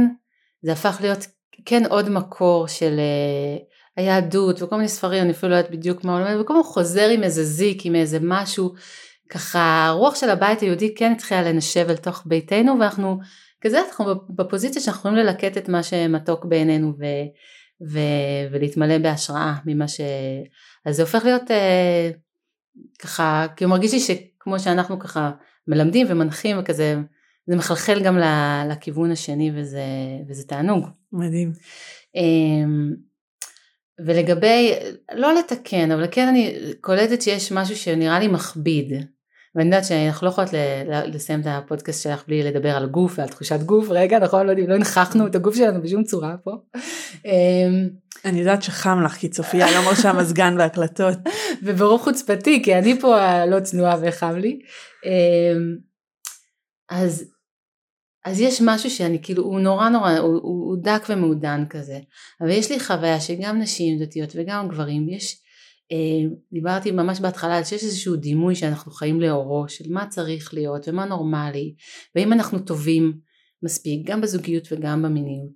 [0.62, 1.26] זה הפך להיות
[1.66, 3.00] כן עוד מקור של
[4.00, 7.10] היהדות וכל מיני ספרים, אני אפילו לא יודעת בדיוק מה הוא לומד, וכל הזמן חוזר
[7.10, 8.74] עם איזה זיק, עם איזה משהו,
[9.30, 13.20] ככה הרוח של הבית היהודי כן התחילה לנשב אל תוך ביתנו ואנחנו
[13.62, 17.06] כזה אנחנו בפוזיציה שאנחנו יכולים ללקט את מה שמתוק בעינינו ו,
[17.88, 18.00] ו,
[18.52, 20.02] ולהתמלא בהשראה ממה ש...
[20.86, 22.12] אז זה הופך להיות אה,
[23.00, 25.32] ככה, כי הוא מרגיש לי שכמו שאנחנו ככה
[25.68, 26.96] מלמדים ומנחים וכזה,
[27.48, 28.18] זה מחלחל גם
[28.70, 29.82] לכיוון השני וזה,
[30.28, 30.86] וזה תענוג.
[31.14, 31.52] מדהים.
[32.16, 32.66] אה,
[34.06, 34.74] ולגבי,
[35.14, 38.94] לא לתקן, אבל כן אני קולטת שיש משהו שנראה לי מכביד.
[39.56, 40.50] ואני יודעת שאנחנו לא יכולות
[41.06, 44.76] לסיים את הפודקאסט שלך בלי לדבר על גוף ועל תחושת גוף, רגע נכון, לא לא
[44.76, 46.52] הנכחנו את הגוף שלנו בשום צורה פה.
[47.26, 47.90] אמ,
[48.26, 51.18] אני יודעת שחם לך כי צופיה לא מרשה מזגן בהקלטות.
[51.64, 54.60] וברוך חוצפתי כי אני פה לא צנועה וחם לי.
[55.06, 55.78] אמ,
[56.90, 57.26] אז
[58.26, 62.00] אז יש משהו שאני כאילו הוא נורא נורא הוא, הוא, הוא דק ומעודן כזה
[62.42, 65.42] אבל יש לי חוויה שגם נשים דתיות וגם גברים יש
[66.52, 71.76] דיברתי ממש בהתחלה שיש איזשהו דימוי שאנחנו חיים לאורו של מה צריך להיות ומה נורמלי
[72.16, 73.20] ואם אנחנו טובים
[73.64, 75.52] מספיק גם בזוגיות וגם במיניות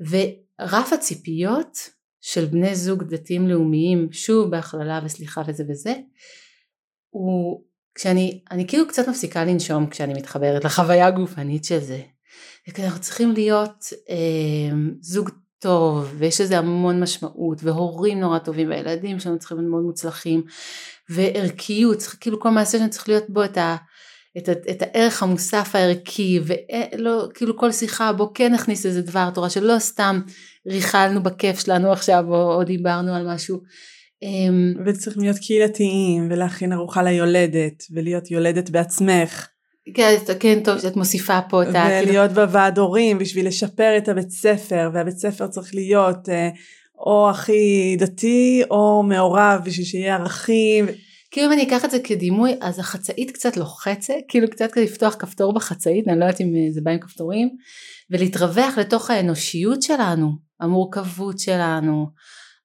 [0.00, 1.78] ורף הציפיות
[2.20, 5.94] של בני זוג דתיים לאומיים שוב בהכללה וסליחה וזה וזה
[7.10, 7.64] הוא
[7.94, 12.02] כשאני אני כאילו קצת מפסיקה לנשום כשאני מתחברת לחוויה הגופנית של זה.
[12.78, 15.30] אנחנו צריכים להיות אה, זוג
[15.62, 20.42] טוב ויש לזה המון משמעות והורים נורא טובים והילדים שלנו צריכים להיות מאוד מוצלחים
[21.10, 23.76] וערכיות צריך כאילו כל מעשה שאני צריך להיות בו את, ה,
[24.38, 29.30] את, ה, את הערך המוסף הערכי ולא כאילו כל שיחה בו כן נכניס איזה דבר
[29.30, 30.20] תורה שלא סתם
[30.66, 33.58] ריכלנו בכיף שלנו עכשיו או, או דיברנו על משהו
[34.22, 39.48] אמ, וצריכים להיות קהילתיים ולהכין ארוחה ליולדת ולהיות יולדת בעצמך.
[39.94, 41.88] כן, כן טוב שאת מוסיפה פה את ה...
[42.02, 42.46] ולהיות כאילו...
[42.46, 46.48] בוועד הורים בשביל לשפר את הבית ספר והבית ספר צריך להיות אה,
[47.06, 50.86] או הכי דתי או מעורב בשביל שיהיה ערכים.
[51.30, 55.16] כאילו אם אני אקח את זה כדימוי אז החצאית קצת לוחצת כאילו קצת כזה לפתוח
[55.18, 57.48] כפתור בחצאית אני לא יודעת אם זה בא עם כפתורים
[58.10, 62.06] ולהתרווח לתוך האנושיות שלנו המורכבות שלנו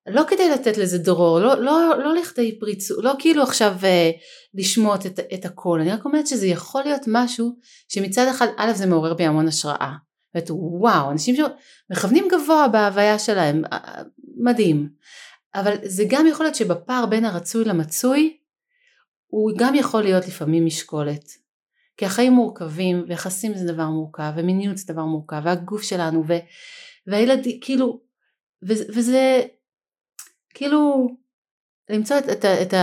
[0.07, 4.11] לא כדי לתת לזה דרור, לא, לא, לא לכדי פריצות, לא כאילו עכשיו אה,
[4.53, 7.55] לשמוט את, את הכל, אני רק אומרת שזה יכול להיות משהו
[7.89, 9.93] שמצד אחד, א' זה מעורר בי המון השראה,
[10.35, 14.01] ואת וואו, אנשים שמכוונים גבוה בהוויה שלהם, אה, אה,
[14.37, 14.89] מדהים,
[15.55, 18.37] אבל זה גם יכול להיות שבפער בין הרצוי למצוי,
[19.27, 21.29] הוא גם יכול להיות לפעמים משקולת,
[21.97, 26.33] כי החיים מורכבים, ויחסים זה דבר מורכב, ומיניות זה דבר מורכב, והגוף שלנו, ו,
[27.07, 28.01] והילדים, כאילו,
[28.63, 29.43] וזה
[30.57, 31.07] כאילו
[31.89, 32.73] למצוא את, את, את,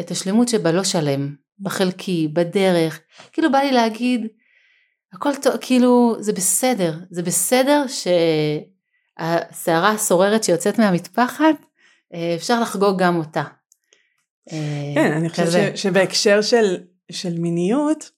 [0.00, 3.00] את השלמות שבלא שלם, בחלקי, בדרך,
[3.32, 4.26] כאילו בא לי להגיד
[5.12, 7.84] הכל טוב, כאילו זה בסדר, זה בסדר
[9.18, 11.66] שהסערה הסוררת שיוצאת מהמטפחת
[12.14, 13.42] אה, אפשר לחגוג גם אותה.
[14.52, 16.76] אה, כן, אני חושבת שבהקשר של,
[17.12, 18.10] של מיניות,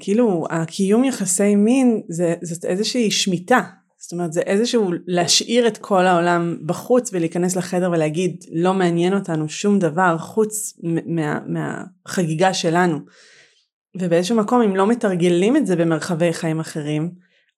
[0.00, 3.60] כאילו הקיום יחסי מין זה, זאת איזושהי שמיטה
[4.04, 9.48] זאת אומרת זה איזשהו להשאיר את כל העולם בחוץ ולהיכנס לחדר ולהגיד לא מעניין אותנו
[9.48, 10.72] שום דבר חוץ
[11.06, 12.98] מה, מהחגיגה שלנו.
[14.00, 17.10] ובאיזשהו מקום אם לא מתרגלים את זה במרחבי חיים אחרים,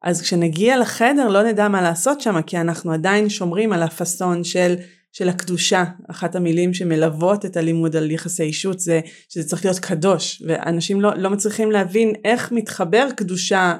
[0.03, 4.74] אז כשנגיע לחדר לא נדע מה לעשות שם, כי אנחנו עדיין שומרים על הפאסון של,
[5.12, 5.84] של הקדושה.
[6.11, 11.11] אחת המילים שמלוות את הלימוד על יחסי אישות זה שזה צריך להיות קדוש, ואנשים לא,
[11.16, 13.76] לא מצליחים להבין איך מתחבר קדושה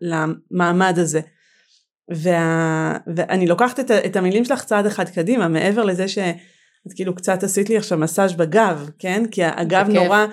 [0.00, 1.20] למעמד הזה.
[2.14, 7.42] וה, ואני לוקחת את, את המילים שלך צעד אחד קדימה, מעבר לזה שאת כאילו קצת
[7.42, 9.22] עשית לי עכשיו מסאז' בגב, כן?
[9.30, 10.26] כי הגב נורא...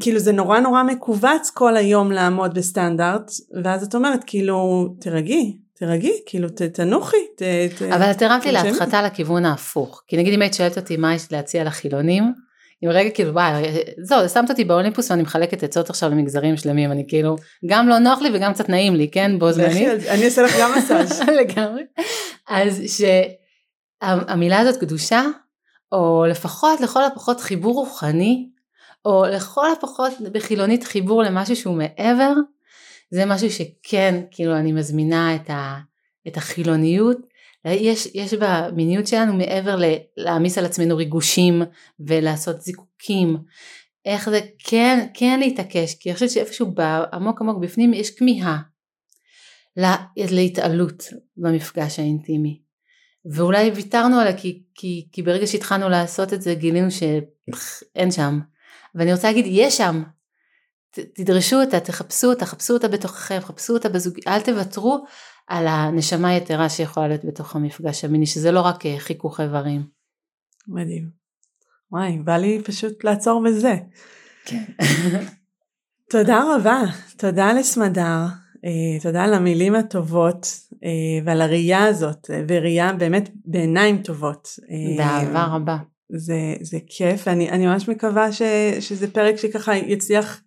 [0.00, 3.30] כאילו זה נורא נורא מכווץ כל היום לעמוד בסטנדרט
[3.64, 7.42] ואז את אומרת כאילו תרגי תרגי כאילו ת, תנוחי ת,
[7.78, 10.02] ת, אבל את הרמת לי להדחתה לכיוון ההפוך.
[10.06, 12.32] כי נגיד אם היית שואלת אותי מה יש להציע לחילונים
[12.84, 13.62] אם רגע כאילו וואי
[13.98, 18.22] זהו שמת אותי באולימפוס ואני מחלקת עצות עכשיו למגזרים שלמים אני כאילו גם לא נוח
[18.22, 21.82] לי וגם קצת נעים לי כן בו זמנית אני אעשה לך גם מסאז' לגמרי
[22.48, 22.82] אז
[24.02, 25.22] שהמילה הזאת קדושה
[25.92, 28.48] או לפחות לכל הפחות חיבור רוחני
[29.04, 32.32] או לכל הפחות בחילונית חיבור למשהו שהוא מעבר,
[33.10, 35.76] זה משהו שכן, כאילו אני מזמינה את, ה,
[36.28, 37.18] את החילוניות.
[37.64, 39.78] יש, יש במיניות שלנו מעבר
[40.16, 41.62] להעמיס על עצמנו ריגושים
[42.06, 43.36] ולעשות זיקוקים,
[44.04, 46.74] איך זה כן, כן להתעקש, כי אני חושבת שאיפשהו
[47.12, 48.58] עמוק עמוק בפנים יש כמיהה
[49.76, 51.02] לה, להתעלות
[51.36, 52.60] במפגש האינטימי.
[53.32, 58.40] ואולי ויתרנו עליה כי, כי, כי ברגע שהתחלנו לעשות את זה גילינו שאין שם
[58.94, 60.02] ואני רוצה להגיד, יש שם.
[61.14, 65.04] תדרשו אותה, תחפשו אותה, חפשו אותה בתוככם, חפשו אותה בזוג, אל תוותרו
[65.46, 69.86] על הנשמה היתרה שיכולה להיות בתוך המפגש המיני, שזה לא רק אה, חיכוך איברים.
[70.68, 71.10] מדהים.
[71.92, 73.74] וואי, בא לי פשוט לעצור בזה.
[74.44, 74.64] כן.
[76.10, 76.82] תודה רבה,
[77.16, 78.24] תודה לסמדר,
[78.64, 80.46] אה, תודה על המילים הטובות
[80.84, 84.48] אה, ועל הראייה הזאת, וראייה באמת בעיניים טובות.
[84.96, 85.76] באהבה רבה.
[86.16, 88.42] זה, זה כיף ואני אני ממש מקווה ש,
[88.80, 90.40] שזה פרק שככה יצליח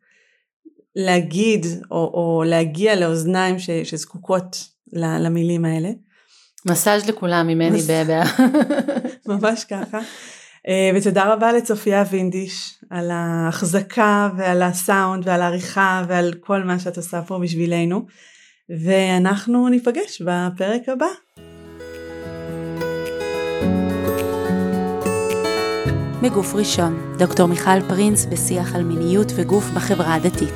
[0.95, 5.89] להגיד או, או להגיע לאוזניים ש, שזקוקות למילים האלה.
[6.65, 7.89] מסאז' לכולם ממני מס...
[7.89, 8.23] בבע.
[9.27, 9.99] ממש ככה.
[10.67, 16.97] אה, ותודה רבה לצופיה וינדיש על ההחזקה ועל הסאונד ועל העריכה ועל כל מה שאת
[16.97, 18.05] עושה פה בשבילנו
[18.85, 21.05] ואנחנו ניפגש בפרק הבא.
[26.21, 30.53] מגוף ראשון, דוקטור מיכל פרינס בשיח על מיניות וגוף בחברה הדתית.